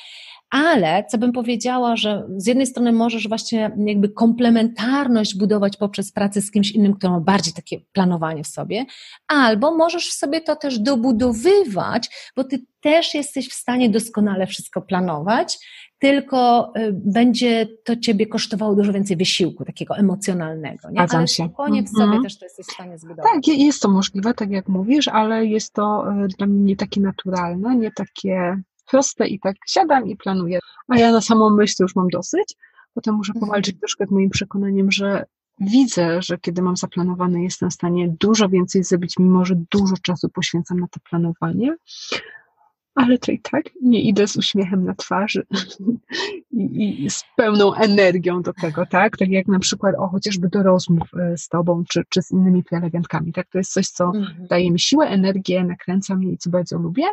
[0.50, 6.42] Ale co bym powiedziała, że z jednej strony możesz właśnie jakby komplementarność budować poprzez pracę
[6.42, 8.86] z kimś innym, kto ma bardziej takie planowanie w sobie,
[9.28, 15.58] albo możesz sobie to też dobudowywać, bo ty też jesteś w stanie doskonale wszystko planować,
[16.00, 20.90] tylko y, będzie to ciebie kosztowało dużo więcej wysiłku, takiego emocjonalnego.
[20.92, 21.02] Nie?
[21.02, 21.44] Ale się.
[21.44, 22.24] spokojnie w sobie -hmm.
[22.24, 23.32] też to jesteś w stanie zbudować.
[23.34, 27.02] Tak, jest to możliwe, tak jak mówisz, ale jest to y, dla mnie nie takie
[27.02, 28.62] naturalne, nie takie
[28.92, 30.60] proste i tak siadam i planuję.
[30.88, 32.56] A ja na samą myśl już mam dosyć.
[32.94, 33.46] Potem muszę mhm.
[33.46, 35.26] powalczyć troszkę z moim przekonaniem, że
[35.60, 40.30] widzę, że kiedy mam zaplanowane, jestem w stanie dużo więcej zrobić, mimo że dużo czasu
[40.30, 41.76] poświęcam na to planowanie.
[42.96, 45.46] Ale to i tak nie idę z uśmiechem na twarzy
[46.52, 49.18] I, i, z pełną energią do tego, tak?
[49.18, 52.64] Tak jak na przykład, o chociażby do rozmów e, z tobą, czy, czy z innymi
[52.64, 53.48] prelegentkami, tak?
[53.50, 54.48] To jest coś, co mhm.
[54.48, 57.06] daje mi siłę, energię, nakręca mnie i co bardzo lubię.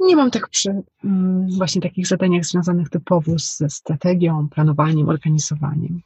[0.00, 6.00] Nie mam tak przy mm, właśnie takich zadaniach związanych typowo ze strategią, planowaniem, organizowaniem.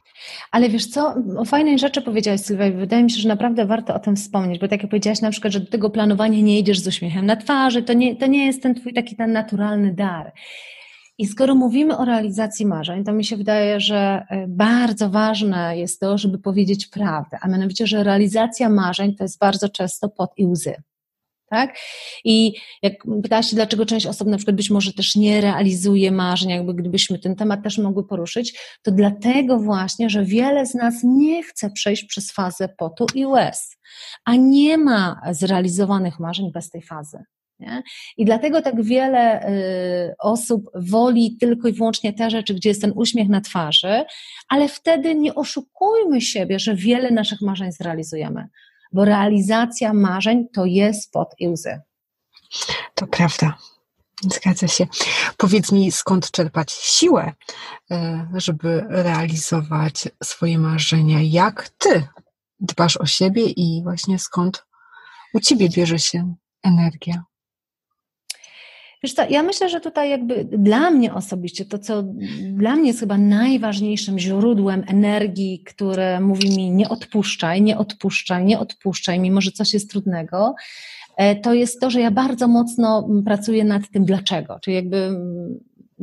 [0.51, 3.99] Ale wiesz co, o fajnej rzeczy powiedziałaś Sylwia wydaje mi się, że naprawdę warto o
[3.99, 6.87] tym wspomnieć, bo tak jak powiedziałaś na przykład, że do tego planowania nie idziesz z
[6.87, 10.33] uśmiechem na twarzy, to nie, to nie jest ten twój taki ten naturalny dar.
[11.17, 15.99] I skoro mówimy o realizacji marzeń, to mi się wydaje, że e, bardzo ważne jest
[15.99, 20.45] to, żeby powiedzieć prawdę, a mianowicie, że realizacja marzeń to jest bardzo często pot i
[20.45, 20.75] łzy
[21.53, 21.77] tak?
[22.23, 22.93] I jak
[23.23, 27.19] pytałaś się, dlaczego część osób na przykład być może też nie realizuje marzeń, jakby gdybyśmy
[27.19, 32.05] ten temat też mogły poruszyć, to dlatego właśnie, że wiele z nas nie chce przejść
[32.05, 33.77] przez fazę potu i łez,
[34.25, 37.23] a nie ma zrealizowanych marzeń bez tej fazy.
[37.59, 37.83] Nie?
[38.17, 42.93] I dlatego tak wiele y, osób woli tylko i wyłącznie te rzeczy, gdzie jest ten
[42.95, 44.03] uśmiech na twarzy,
[44.49, 48.47] ale wtedy nie oszukujmy siebie, że wiele naszych marzeń zrealizujemy
[48.93, 51.81] bo realizacja marzeń to jest pot i łzy.
[52.95, 53.57] To prawda.
[54.21, 54.87] Zgadza się.
[55.37, 57.33] Powiedz mi, skąd czerpać siłę,
[57.91, 61.19] e, żeby realizować swoje marzenia?
[61.21, 62.07] Jak ty
[62.59, 64.65] dbasz o siebie i właśnie skąd
[65.33, 67.23] u ciebie bierze się energia?
[69.03, 72.03] Wiesz co, ja myślę, że tutaj jakby dla mnie osobiście, to co
[72.53, 78.59] dla mnie jest chyba najważniejszym źródłem energii, które mówi mi nie odpuszczaj, nie odpuszczaj, nie
[78.59, 80.55] odpuszczaj, mimo że coś jest trudnego,
[81.17, 85.09] e, to jest to, że ja bardzo mocno pracuję nad tym dlaczego, czyli jakby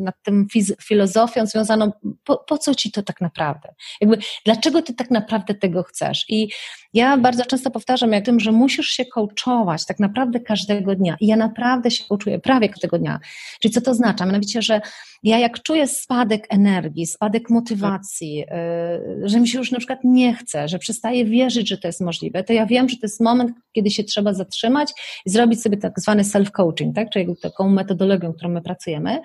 [0.00, 0.46] nad tym
[0.82, 1.92] filozofią związaną,
[2.24, 3.74] po, po, co ci to tak naprawdę?
[4.00, 6.24] Jakby, dlaczego ty tak naprawdę tego chcesz?
[6.28, 6.48] I
[6.94, 11.16] ja bardzo często powtarzam jak tym, że musisz się coachować tak naprawdę każdego dnia.
[11.20, 13.20] I ja naprawdę się coachuję prawie każdego dnia.
[13.60, 14.26] Czyli co to oznacza?
[14.26, 14.80] Mianowicie, że
[15.22, 20.34] ja jak czuję spadek energii, spadek motywacji, yy, że mi się już na przykład nie
[20.34, 23.52] chce, że przestaję wierzyć, że to jest możliwe, to ja wiem, że to jest moment,
[23.72, 24.92] kiedy się trzeba zatrzymać
[25.26, 27.10] i zrobić sobie tak zwany self-coaching, tak?
[27.10, 29.20] czyli taką metodologią, którą my pracujemy.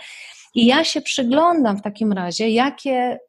[0.56, 3.20] I ja się przyglądam w takim razie, jakie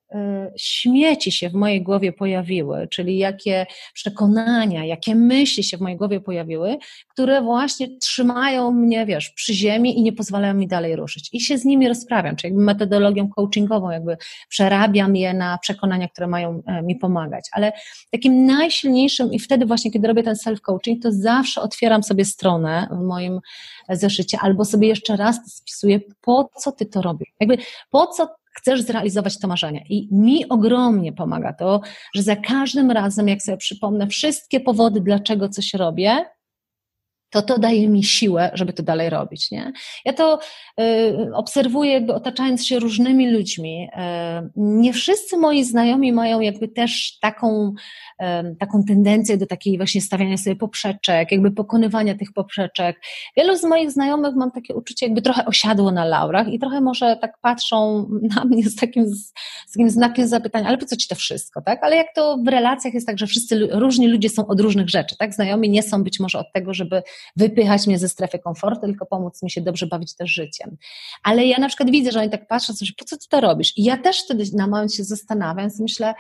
[0.57, 6.21] śmieci się w mojej głowie pojawiły, czyli jakie przekonania, jakie myśli się w mojej głowie
[6.21, 6.79] pojawiły,
[7.13, 11.29] które właśnie trzymają mnie, wiesz, przy ziemi i nie pozwalają mi dalej ruszyć.
[11.33, 14.17] I się z nimi rozprawiam, czyli metodologią coachingową, jakby
[14.49, 17.49] przerabiam je na przekonania, które mają e, mi pomagać.
[17.53, 17.73] Ale
[18.11, 23.05] takim najsilniejszym, i wtedy właśnie, kiedy robię ten self-coaching, to zawsze otwieram sobie stronę w
[23.05, 23.41] moim
[23.91, 27.29] zeszycie, albo sobie jeszcze raz spisuję, po co ty to robisz.
[27.41, 27.59] Jakby
[27.91, 29.85] po co chcesz zrealizować to marzenie.
[29.89, 31.81] I mi ogromnie pomaga to,
[32.15, 36.25] że za każdym razem, jak sobie przypomnę wszystkie powody, dlaczego coś robię,
[37.43, 39.51] to to daje mi siłę, żeby to dalej robić.
[39.51, 39.73] Nie?
[40.05, 40.39] Ja to
[40.81, 43.89] y, obserwuję, jakby otaczając się różnymi ludźmi.
[43.93, 47.75] Y, nie wszyscy moi znajomi mają jakby też taką
[48.61, 53.01] taką tendencję do takiej właśnie stawiania sobie poprzeczek, jakby pokonywania tych poprzeczek.
[53.37, 57.17] Wielu z moich znajomych mam takie uczucie, jakby trochę osiadło na laurach i trochę może
[57.21, 59.07] tak patrzą na mnie z takim,
[59.67, 61.85] z takim znakiem zapytania, ale po co ci to wszystko, tak?
[61.85, 65.17] Ale jak to w relacjach jest tak, że wszyscy, różni ludzie są od różnych rzeczy,
[65.17, 65.35] tak?
[65.35, 67.03] Znajomi nie są być może od tego, żeby
[67.37, 70.77] wypychać mnie ze strefy komfortu, tylko pomóc mi się dobrze bawić też życiem.
[71.23, 73.79] Ale ja na przykład widzę, że oni tak patrzą, coś, po co ty to robisz?
[73.79, 76.15] I ja też wtedy na moment się zastanawiam, myślę,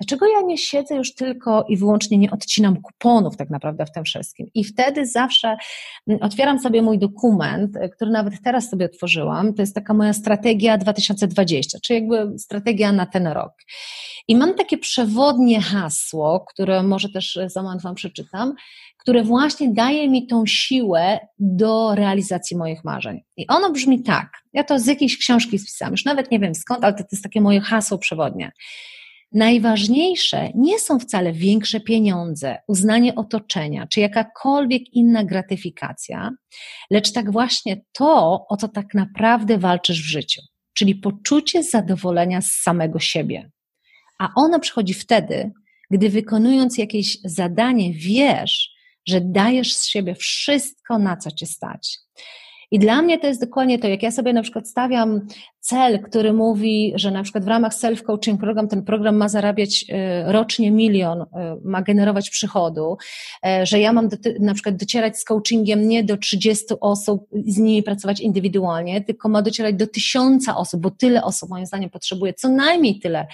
[0.00, 4.04] Dlaczego ja nie siedzę już tylko i wyłącznie nie odcinam kuponów tak naprawdę w tym
[4.04, 4.46] wszystkim?
[4.54, 5.56] I wtedy zawsze
[6.06, 9.54] mm, otwieram sobie mój dokument, e, który nawet teraz sobie otworzyłam.
[9.54, 13.52] To jest taka moja strategia 2020, czyli jakby strategia na ten rok.
[14.28, 18.54] I mam takie przewodnie hasło, które może też za moment Wam przeczytam,
[18.98, 23.20] które właśnie daje mi tą siłę do realizacji moich marzeń.
[23.36, 24.28] I ono brzmi tak.
[24.52, 27.40] Ja to z jakiejś książki spisałam, już nawet nie wiem skąd, ale to jest takie
[27.40, 28.52] moje hasło przewodnie.
[29.32, 36.30] Najważniejsze nie są wcale większe pieniądze, uznanie otoczenia, czy jakakolwiek inna gratyfikacja,
[36.90, 40.42] lecz tak właśnie to, o co tak naprawdę walczysz w życiu,
[40.74, 43.50] czyli poczucie zadowolenia z samego siebie.
[44.18, 45.50] A ono przychodzi wtedy,
[45.90, 48.70] gdy wykonując jakieś zadanie, wiesz,
[49.08, 51.98] że dajesz z siebie wszystko, na co cię stać.
[52.70, 55.26] I dla mnie to jest dokładnie to, jak ja sobie na przykład stawiam
[55.60, 60.32] cel, który mówi, że na przykład w ramach self-coaching program, ten program ma zarabiać e,
[60.32, 62.96] rocznie milion, e, ma generować przychodu,
[63.46, 67.52] e, że ja mam do, na przykład docierać z coachingiem nie do 30 osób i
[67.52, 71.90] z nimi pracować indywidualnie, tylko ma docierać do tysiąca osób, bo tyle osób moim zdaniem
[71.90, 73.26] potrzebuje, co najmniej tyle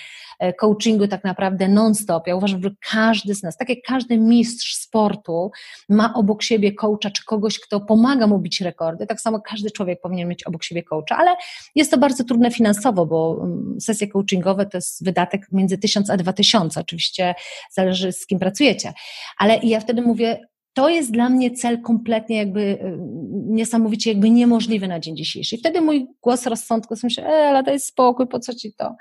[0.58, 2.26] coachingu tak naprawdę non-stop.
[2.26, 5.50] Ja uważam, że każdy z nas, tak jak każdy mistrz sportu
[5.88, 10.00] ma obok siebie coacha czy kogoś, kto pomaga mu bić rekordy, tak samo każdy człowiek
[10.00, 11.30] powinien mieć obok siebie coacha, ale
[11.74, 16.16] jest to bardzo trudne finansowo, bo mm, sesje coachingowe to jest wydatek między 1000 a
[16.16, 17.34] 2000, oczywiście
[17.72, 18.92] zależy z kim pracujecie,
[19.38, 20.38] ale ja wtedy mówię,
[20.76, 22.98] to jest dla mnie cel kompletnie jakby y,
[23.46, 25.56] niesamowicie jakby niemożliwy na dzień dzisiejszy.
[25.56, 28.96] I wtedy mój głos rozsądku myślę, e, ale daj spokój, po co ci to?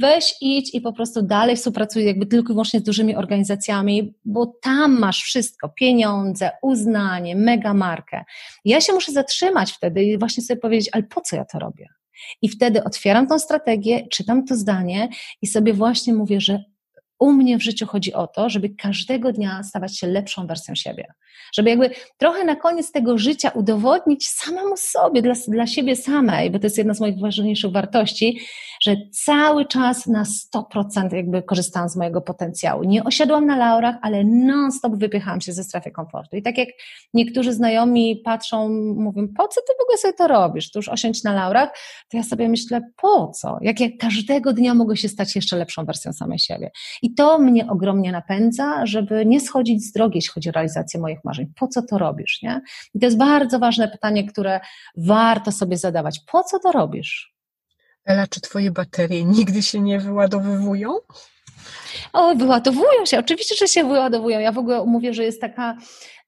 [0.00, 4.46] Weź, idź i po prostu dalej współpracuj jakby tylko i wyłącznie z dużymi organizacjami, bo
[4.62, 8.24] tam masz wszystko, pieniądze, uznanie, mega markę.
[8.64, 11.99] Ja się muszę zatrzymać wtedy i właśnie sobie powiedzieć, ale po co ja to robię?
[12.42, 15.08] I wtedy otwieram tą strategię, czytam to zdanie
[15.42, 16.64] i sobie właśnie mówię, że
[17.20, 21.06] u mnie w życiu chodzi o to, żeby każdego dnia stawać się lepszą wersją siebie.
[21.54, 26.58] Żeby jakby trochę na koniec tego życia udowodnić samemu sobie, dla, dla siebie samej, bo
[26.58, 28.40] to jest jedna z moich ważniejszych wartości,
[28.82, 32.84] że cały czas na 100% jakby korzystałam z mojego potencjału.
[32.84, 36.36] Nie osiadłam na laurach, ale non-stop wypychałam się ze strefy komfortu.
[36.36, 36.68] I tak jak
[37.14, 40.70] niektórzy znajomi patrzą, mówią, po co ty w ogóle sobie to robisz?
[40.70, 41.70] Tu już osiąść na laurach,
[42.10, 43.58] to ja sobie myślę, po co?
[43.60, 46.70] Jak ja każdego dnia mogę się stać jeszcze lepszą wersją samej siebie.
[47.02, 51.24] I to mnie ogromnie napędza, żeby nie schodzić z drogi, jeśli chodzi o realizację moich
[51.24, 51.52] marzeń.
[51.56, 52.60] Po co to robisz, nie?
[52.94, 54.60] I to jest bardzo ważne pytanie, które
[54.96, 56.20] warto sobie zadawać.
[56.32, 57.34] Po co to robisz?
[58.04, 60.90] Ela, czy twoje baterie nigdy się nie wyładowywują?
[62.12, 64.40] O, wyładowują się, oczywiście, że się wyładowują.
[64.40, 65.76] Ja w ogóle mówię, że jest taka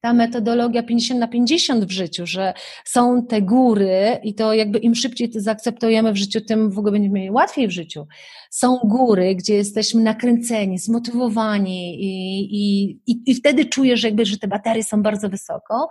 [0.03, 2.53] ta metodologia 50 na 50 w życiu, że
[2.85, 6.91] są te góry i to jakby im szybciej to zaakceptujemy w życiu, tym w ogóle
[6.91, 8.07] będziemy mieli łatwiej w życiu.
[8.51, 14.47] Są góry, gdzie jesteśmy nakręceni, zmotywowani i, i, i, i wtedy czujesz, jakby, że te
[14.47, 15.87] baterie są bardzo wysoko.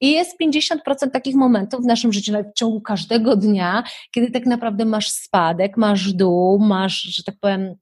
[0.00, 3.82] I jest 50% takich momentów w naszym życiu, w ciągu każdego dnia,
[4.14, 7.74] kiedy tak naprawdę masz spadek, masz dół, masz, że tak powiem,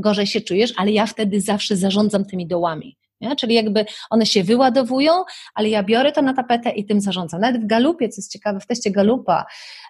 [0.00, 2.96] gorzej się czujesz, ale ja wtedy zawsze zarządzam tymi dołami.
[3.20, 3.36] Nie?
[3.36, 5.12] Czyli jakby one się wyładowują,
[5.54, 7.40] ale ja biorę to na tapetę i tym zarządzam.
[7.40, 9.46] Nawet w Galupie, co jest ciekawe, w teście Galupa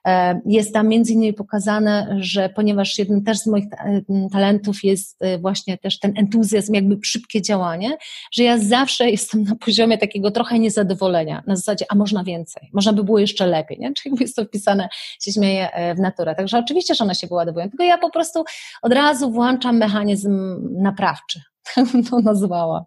[0.06, 4.02] e, jest tam między innymi pokazane, że ponieważ jeden też z moich e,
[4.32, 7.96] talentów jest e, właśnie też ten entuzjazm, jakby szybkie działanie,
[8.32, 12.92] że ja zawsze jestem na poziomie takiego trochę niezadowolenia, na zasadzie, a można więcej, można
[12.92, 13.92] by było jeszcze lepiej, nie?
[14.02, 14.88] Czyli jest to wpisane,
[15.22, 16.34] się śmieje w naturę.
[16.34, 18.44] Także oczywiście, że one się wyładowują, tylko ja po prostu
[18.82, 21.40] od razu włączam mechanizm naprawczy,
[21.74, 22.84] tak bym to nazwała.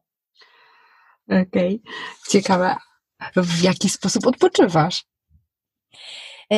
[1.28, 1.80] Okej, okay.
[2.30, 2.76] ciekawe.
[3.36, 5.03] W jaki sposób odpoczywasz?
[6.51, 6.55] E,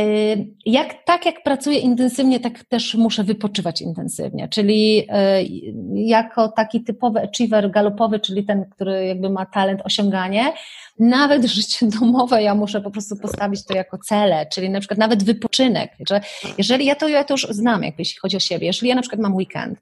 [0.66, 5.43] jak, tak jak pracuję intensywnie, tak też muszę wypoczywać intensywnie, czyli e,
[5.93, 10.53] jako taki typowy achiever galopowy, czyli ten, który jakby ma talent osiąganie,
[10.99, 15.24] nawet życie domowe ja muszę po prostu postawić to jako cele, czyli na przykład nawet
[15.24, 16.22] wypoczynek, że
[16.57, 19.01] jeżeli ja to, ja to już znam, jakby jeśli chodzi o siebie, jeżeli ja na
[19.01, 19.80] przykład mam weekend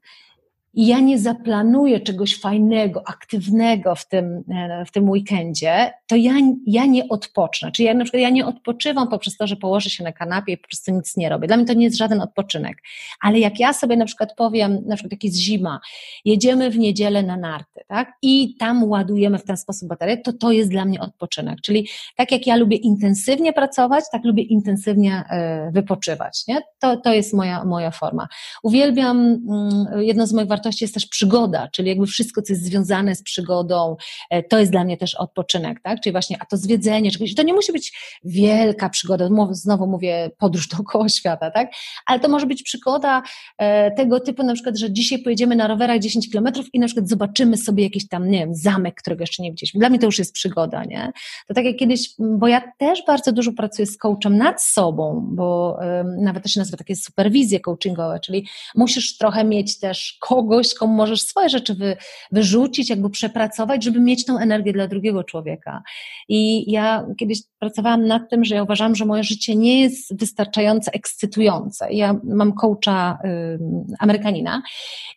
[0.74, 6.32] i ja nie zaplanuję czegoś fajnego, aktywnego w tym, e, w tym weekendzie, to ja,
[6.66, 7.72] ja nie odpocznę.
[7.72, 10.58] Czyli ja na przykład ja nie odpoczywam poprzez to, że położę się na kanapie i
[10.58, 11.48] po prostu nic nie robię.
[11.48, 12.82] Dla mnie to nie jest żaden odpoczynek.
[13.20, 15.80] Ale jak ja sobie na przykład powiem, na przykład jak jest zima,
[16.24, 18.12] jedziemy w niedzielę na narty, tak?
[18.22, 21.60] I tam ładujemy w ten sposób baterię, to to jest dla mnie odpoczynek.
[21.60, 26.60] Czyli tak jak ja lubię intensywnie pracować, tak lubię intensywnie e, wypoczywać, nie?
[26.80, 28.28] To, to jest moja, moja forma.
[28.62, 32.64] Uwielbiam, mm, jedno z moich wartości wartości jest też przygoda, czyli jakby wszystko, co jest
[32.64, 33.96] związane z przygodą,
[34.30, 36.00] e, to jest dla mnie też odpoczynek, tak?
[36.00, 37.92] Czyli właśnie, a to zwiedzenie czegoś, to nie musi być
[38.24, 41.72] wielka przygoda, znowu mówię podróż dookoła świata, tak?
[42.06, 43.22] Ale to może być przygoda
[43.58, 47.08] e, tego typu na przykład, że dzisiaj pojedziemy na rowerach 10 kilometrów i na przykład
[47.08, 49.78] zobaczymy sobie jakiś tam, nie wiem, zamek, którego jeszcze nie widzieliśmy.
[49.78, 51.12] Dla mnie to już jest przygoda, nie?
[51.48, 55.78] To tak jak kiedyś, bo ja też bardzo dużo pracuję z coachem nad sobą, bo
[56.18, 60.94] nawet to się nazywa takie superwizje coachingowe, czyli musisz trochę mieć też kogo kogoś, komu
[60.94, 61.96] możesz swoje rzeczy wy,
[62.32, 65.82] wyrzucić, jakby przepracować, żeby mieć tą energię dla drugiego człowieka.
[66.28, 70.90] I ja kiedyś pracowałam nad tym, że ja uważam, że moje życie nie jest wystarczająco
[70.92, 71.92] ekscytujące.
[71.92, 73.58] Ja mam coacha y,
[73.98, 74.62] Amerykanina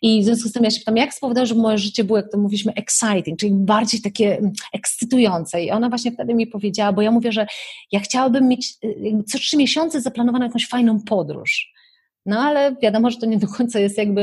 [0.02, 2.32] i w związku z tym ja się pytam, jak spowodować, żeby moje życie było, jak
[2.32, 4.42] to mówiliśmy, exciting, czyli bardziej takie
[4.74, 5.64] ekscytujące.
[5.64, 7.48] I ona właśnie wtedy mi powiedziała, bo ja mówię, że
[7.92, 11.77] ja chciałabym mieć y, co trzy miesiące zaplanowaną jakąś fajną podróż.
[12.28, 14.22] No ale wiadomo, że to nie do końca jest jakby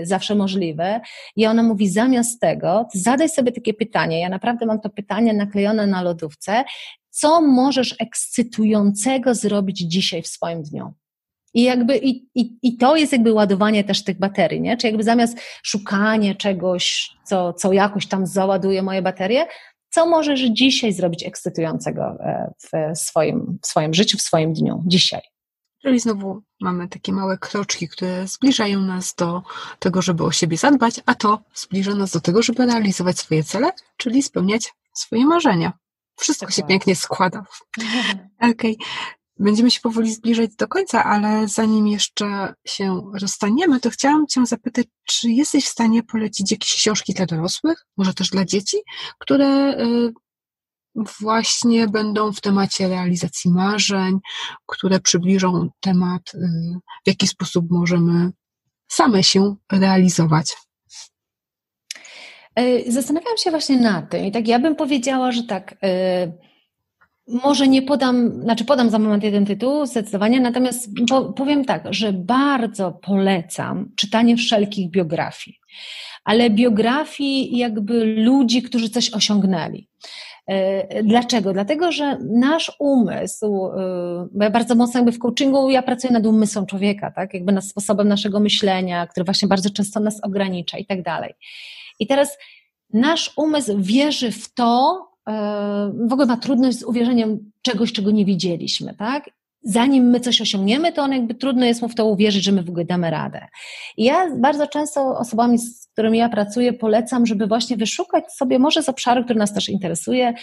[0.00, 1.00] y, zawsze możliwe.
[1.36, 4.20] I ona mówi, zamiast tego, zadaj sobie takie pytanie.
[4.20, 6.64] Ja naprawdę mam to pytanie naklejone na lodówce.
[7.10, 10.94] Co możesz ekscytującego zrobić dzisiaj w swoim dniu?
[11.54, 14.76] I jakby i, i, i to jest jakby ładowanie też tych baterii, nie?
[14.76, 19.46] Czy jakby zamiast szukanie czegoś, co, co jakoś tam załaduje moje baterie,
[19.90, 25.35] co możesz dzisiaj zrobić ekscytującego e, w swoim, w swoim życiu, w swoim dniu, dzisiaj?
[25.86, 29.42] Czyli znowu mamy takie małe kroczki, które zbliżają nas do
[29.78, 33.70] tego, żeby o siebie zadbać, a to zbliża nas do tego, żeby realizować swoje cele,
[33.96, 35.72] czyli spełniać swoje marzenia.
[36.16, 37.44] Wszystko tak się pięknie składa.
[38.36, 38.50] Okej.
[38.50, 38.74] Okay.
[39.38, 44.86] Będziemy się powoli zbliżać do końca, ale zanim jeszcze się rozstaniemy, to chciałam Cię zapytać,
[45.04, 48.76] czy jesteś w stanie polecić jakieś książki dla dorosłych, może też dla dzieci,
[49.18, 50.12] które y,
[51.20, 54.18] właśnie będą w temacie realizacji marzeń,
[54.66, 56.38] które przybliżą temat, y,
[57.04, 58.30] w jaki sposób możemy
[58.88, 60.56] same się realizować.
[62.56, 66.32] E, zastanawiałam się właśnie nad tym i tak ja bym powiedziała, że tak, e,
[67.28, 70.88] może nie podam, znaczy podam za moment jeden tytuł zdecydowanie, natomiast
[71.36, 75.56] powiem tak, że bardzo polecam czytanie wszelkich biografii,
[76.24, 79.88] ale biografii jakby ludzi, którzy coś osiągnęli.
[80.46, 81.52] E, dlaczego?
[81.52, 86.26] Dlatego, że nasz umysł, e, bo ja bardzo mocno jakby w coachingu ja pracuję nad
[86.26, 87.34] umysłem człowieka, tak?
[87.34, 91.34] Jakby nad sposobem naszego myślenia, który właśnie bardzo często nas ogranicza i tak dalej.
[91.98, 92.38] I teraz
[92.92, 98.24] nasz umysł wierzy w to, e, w ogóle ma trudność z uwierzeniem czegoś, czego nie
[98.24, 99.30] widzieliśmy, tak?
[99.66, 102.62] Zanim my coś osiągniemy, to on jakby trudno jest mu w to uwierzyć, że my
[102.62, 103.48] w ogóle damy radę.
[103.96, 108.82] I ja bardzo często osobami, z którymi ja pracuję, polecam, żeby właśnie wyszukać sobie może
[108.82, 110.34] z obszaru, który nas też interesuje,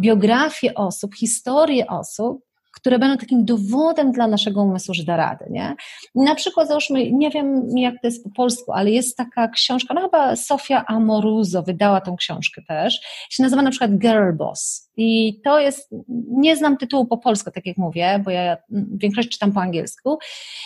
[0.00, 2.44] biografię osób, historię osób,
[2.84, 5.74] które będą takim dowodem dla naszego umysłu, że da radę, nie?
[6.14, 10.00] Na przykład załóżmy, nie wiem jak to jest po polsku, ale jest taka książka, no
[10.00, 14.90] chyba Sofia Amoruzo wydała tą książkę też, się nazywa na przykład Girl Boss.
[14.96, 15.90] I to jest,
[16.28, 18.56] nie znam tytułu po polsku, tak jak mówię, bo ja
[18.92, 20.18] większość czytam po angielsku.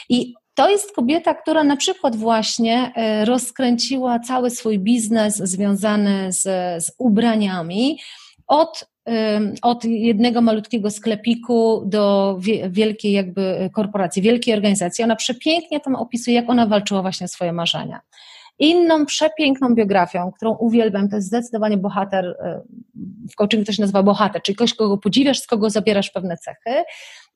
[0.08, 6.42] I to jest kobieta, która na przykład właśnie e, rozkręciła cały swój biznes związany z,
[6.84, 7.98] z ubraniami
[8.48, 8.88] od
[9.62, 12.36] od jednego malutkiego sklepiku do
[12.68, 15.04] wielkiej jakby korporacji, wielkiej organizacji.
[15.04, 18.00] Ona przepięknie tam opisuje, jak ona walczyła właśnie o swoje marzenia.
[18.58, 22.60] Inną przepiękną biografią, którą uwielbiam, to jest zdecydowanie bohater, e,
[23.32, 26.84] w coachingu to się nazywa bohater, czyli ktoś, kogo podziwiasz, z kogo zabierasz pewne cechy.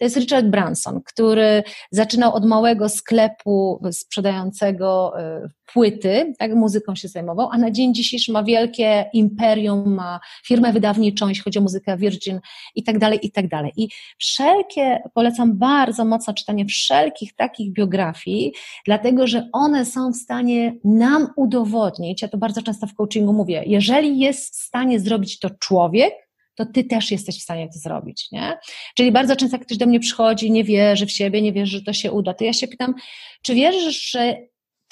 [0.02, 7.08] To jest Richard Branson, który zaczynał od małego sklepu sprzedającego e, płyty, tak muzyką się
[7.08, 11.96] zajmował, a na dzień dzisiejszy ma wielkie imperium, ma firmę wydawniczą, jeśli chodzi o muzykę
[11.96, 12.40] Virgin
[12.74, 13.72] i tak dalej, i tak dalej.
[13.76, 13.88] I
[14.18, 18.52] wszelkie, polecam bardzo mocno czytanie wszelkich takich biografii,
[18.86, 23.62] dlatego, że one są w stanie nam udowodnić, ja to bardzo często w coachingu mówię,
[23.66, 26.14] jeżeli jest w stanie zrobić to człowiek,
[26.54, 28.58] to ty też jesteś w stanie to zrobić, nie?
[28.96, 31.84] Czyli bardzo często jak ktoś do mnie przychodzi, nie wierzy w siebie, nie wierzy, że
[31.84, 32.94] to się uda, to ja się pytam,
[33.42, 34.36] czy wierzysz, że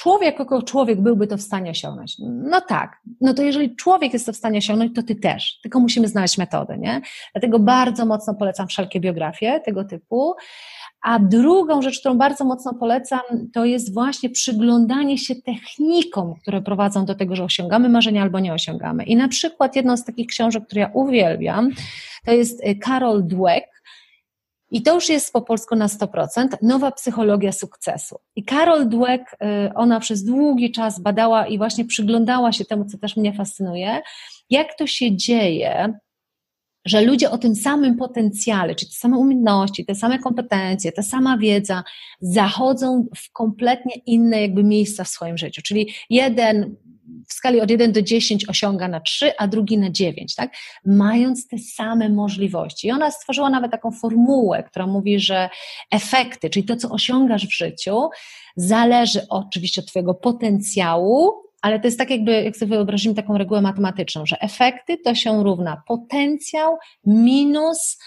[0.01, 2.17] człowiek jako człowiek byłby to w stanie osiągnąć?
[2.21, 3.01] No tak.
[3.21, 5.61] No to jeżeli człowiek jest to w stanie osiągnąć, to ty też.
[5.63, 7.01] Tylko musimy znaleźć metodę, nie?
[7.33, 10.35] Dlatego bardzo mocno polecam wszelkie biografie tego typu.
[11.03, 13.21] A drugą rzecz, którą bardzo mocno polecam,
[13.53, 18.55] to jest właśnie przyglądanie się technikom, które prowadzą do tego, że osiągamy marzenia albo nie
[18.55, 19.05] osiągamy.
[19.05, 21.71] I na przykład jedną z takich książek, które ja uwielbiam,
[22.25, 23.80] to jest Carol y, Dweck,
[24.71, 28.19] i to już jest po polsku na 100%, nowa psychologia sukcesu.
[28.37, 32.99] I Carol Dweck, y, ona przez długi czas badała i właśnie przyglądała się temu, co
[32.99, 34.01] też mnie fascynuje,
[34.51, 35.95] jak to się dzieje,
[36.85, 41.39] że ludzie o tym samym potencjale, czyli te same umiejętności, te same kompetencje, ta sama
[41.39, 41.85] wiedza,
[42.21, 45.63] zachodzą w kompletnie inne jakby miejsca w swoim życiu.
[45.63, 46.77] Czyli jeden
[47.31, 50.53] w skali od 1 do 10 osiąga na 3, a drugi na 9, tak?
[50.85, 52.89] Mając te same możliwości.
[52.89, 55.51] I ona stworzyła nawet taką formułę, która mówi, że
[55.91, 58.09] efekty, czyli to, co osiągasz w życiu,
[58.57, 63.61] zależy oczywiście od Twojego potencjału, ale to jest tak jakby, jak sobie wyobrazimy taką regułę
[63.61, 66.77] matematyczną, że efekty to się równa potencjał
[67.07, 67.99] minus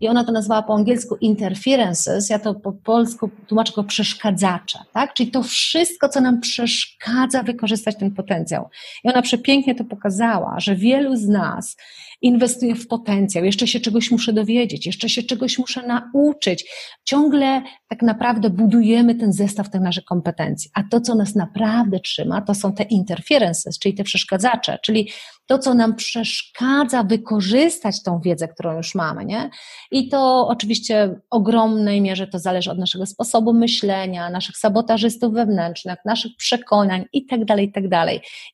[0.00, 5.14] i ona to nazwała po angielsku interferences, ja to po polsku tłumaczę go przeszkadzacze, tak?
[5.14, 8.68] Czyli to wszystko, co nam przeszkadza wykorzystać ten potencjał.
[9.04, 11.76] I ona przepięknie to pokazała, że wielu z nas
[12.22, 16.70] inwestuję w potencjał, jeszcze się czegoś muszę dowiedzieć, jeszcze się czegoś muszę nauczyć.
[17.04, 20.70] Ciągle tak naprawdę budujemy ten zestaw tych naszych kompetencji.
[20.74, 25.10] A to, co nas naprawdę trzyma, to są te interferences, czyli te przeszkadzacze, czyli
[25.50, 29.50] to, co nam przeszkadza wykorzystać tą wiedzę, którą już mamy, nie?
[29.90, 35.98] I to oczywiście w ogromnej mierze to zależy od naszego sposobu myślenia, naszych sabotażystów wewnętrznych,
[36.04, 37.84] naszych przekonań i tak dalej, i tak.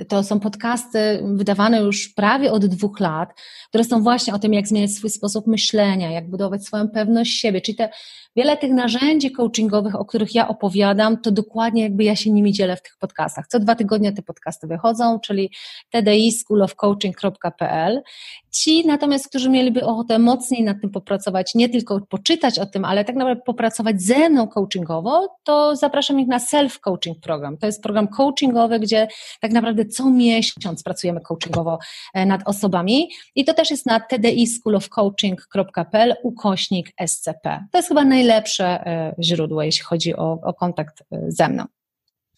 [0.00, 4.52] y, to są podcasty wydawane już prawie od dwóch lat, które są właśnie o tym,
[4.52, 7.88] jak zmieniać swój sposób myślenia, jak budować swoją pewność siebie, czyli te
[8.36, 12.76] wiele tych narzędzi coachingowych, o których ja opowiadam, to dokładnie jakby ja się nimi dzielę
[12.76, 13.46] w tych podcastach.
[13.46, 15.50] Co dwa tygodnie te podcasty wychodzą, czyli
[15.90, 18.02] tdi schoolofcoaching.pl.
[18.50, 23.04] Ci natomiast, którzy mieliby ochotę mocniej nad tym popracować, nie tylko poczytać o tym, ale
[23.04, 27.58] tak naprawdę popracować ze mną coachingowo, to zapraszam ich na self-coaching program.
[27.58, 29.08] To jest program coachingowy, gdzie
[29.40, 31.78] tak naprawdę co miesiąc pracujemy coachingowo
[32.14, 37.64] e, nad osobami i to też jest na tdi schoolofcoaching.pl ukośnik SCP.
[37.72, 41.64] To jest chyba naj najlepsze e, źródło, jeśli chodzi o, o kontakt e, ze mną.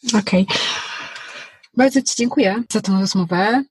[0.09, 0.43] Okej.
[0.43, 0.57] Okay.
[1.76, 3.64] Bardzo Ci dziękuję za tę rozmowę,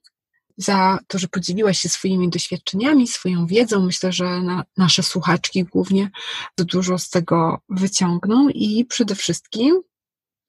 [0.56, 3.80] za to, że podzieliłaś się swoimi doświadczeniami, swoją wiedzą.
[3.80, 6.10] Myślę, że na, nasze słuchaczki głównie
[6.58, 9.80] dużo z tego wyciągną i przede wszystkim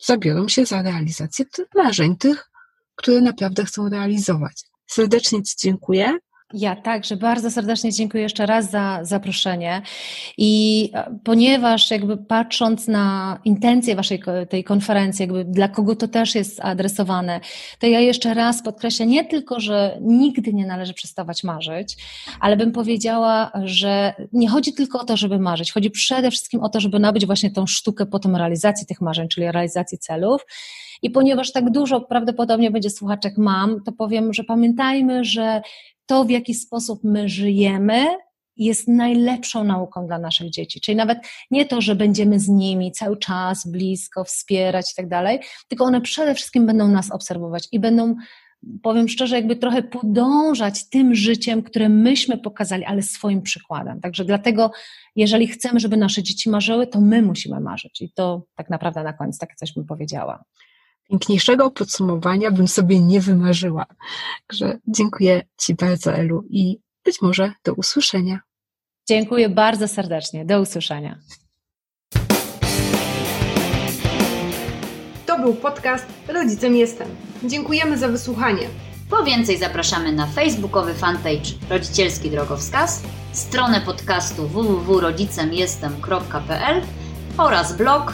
[0.06, 2.50] zabiorą się za realizację tych marzeń, tych,
[2.96, 4.64] które naprawdę chcą realizować.
[4.88, 6.18] Serdecznie Ci dziękuję.
[6.54, 9.82] Ja także bardzo serdecznie dziękuję jeszcze raz za zaproszenie
[10.38, 16.36] i e, ponieważ jakby patrząc na intencje waszej tej konferencji, jakby dla kogo to też
[16.36, 17.40] jest adresowane,
[17.80, 21.98] to ja jeszcze raz podkreślę nie tylko, że nigdy nie należy przestawać marzyć,
[22.40, 26.70] ale bym powiedziała, że nie chodzi tylko o to, żeby marzyć, chodzi przede wszystkim o
[26.70, 30.46] to, żeby nabyć właśnie tą sztukę potem realizacji tych marzeń, czyli realizacji celów.
[31.02, 35.62] I ponieważ tak dużo prawdopodobnie będzie słuchaczek mam, to powiem, że pamiętajmy, że
[36.06, 38.06] to, w jaki sposób my żyjemy,
[38.58, 40.82] jest najlepszą nauką dla naszych dzieci.
[40.82, 41.20] Czyli nawet
[41.52, 46.02] nie to, że będziemy z nimi cały czas blisko, wspierać i tak dalej, tylko one
[46.02, 48.16] przede wszystkim będą nas obserwować i będą
[48.84, 54.02] powiem szczerze, jakby trochę podążać tym życiem, które myśmy pokazali, ale swoim przykładem.
[54.02, 54.72] Także dlatego,
[55.16, 58.02] jeżeli chcemy, żeby nasze dzieci marzyły, to my musimy marzyć.
[58.02, 60.44] I to tak naprawdę na koniec tak coś bym powiedziała.
[61.10, 63.86] Piękniejszego podsumowania bym sobie nie wymarzyła.
[64.48, 68.40] Także dziękuję Ci bardzo, Elu, i być może do usłyszenia.
[69.08, 70.46] Dziękuję bardzo serdecznie.
[70.46, 71.20] Do usłyszenia.
[75.26, 77.08] To był podcast Rodzicem Jestem.
[77.44, 78.68] Dziękujemy za wysłuchanie.
[79.10, 86.82] Po więcej zapraszamy na facebookowy fanpage Rodzicielski Drogowskaz, stronę podcastu www.rodzicemjestem.pl
[87.38, 88.14] oraz blog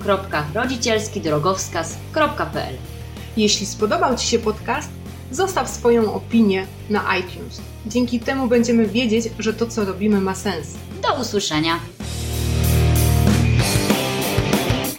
[0.00, 2.74] www.rodzicielskidrogowskaz.pl
[3.36, 4.90] Jeśli spodobał Ci się podcast,
[5.30, 7.60] zostaw swoją opinię na iTunes.
[7.86, 10.74] Dzięki temu będziemy wiedzieć, że to, co robimy, ma sens.
[11.02, 11.80] Do usłyszenia!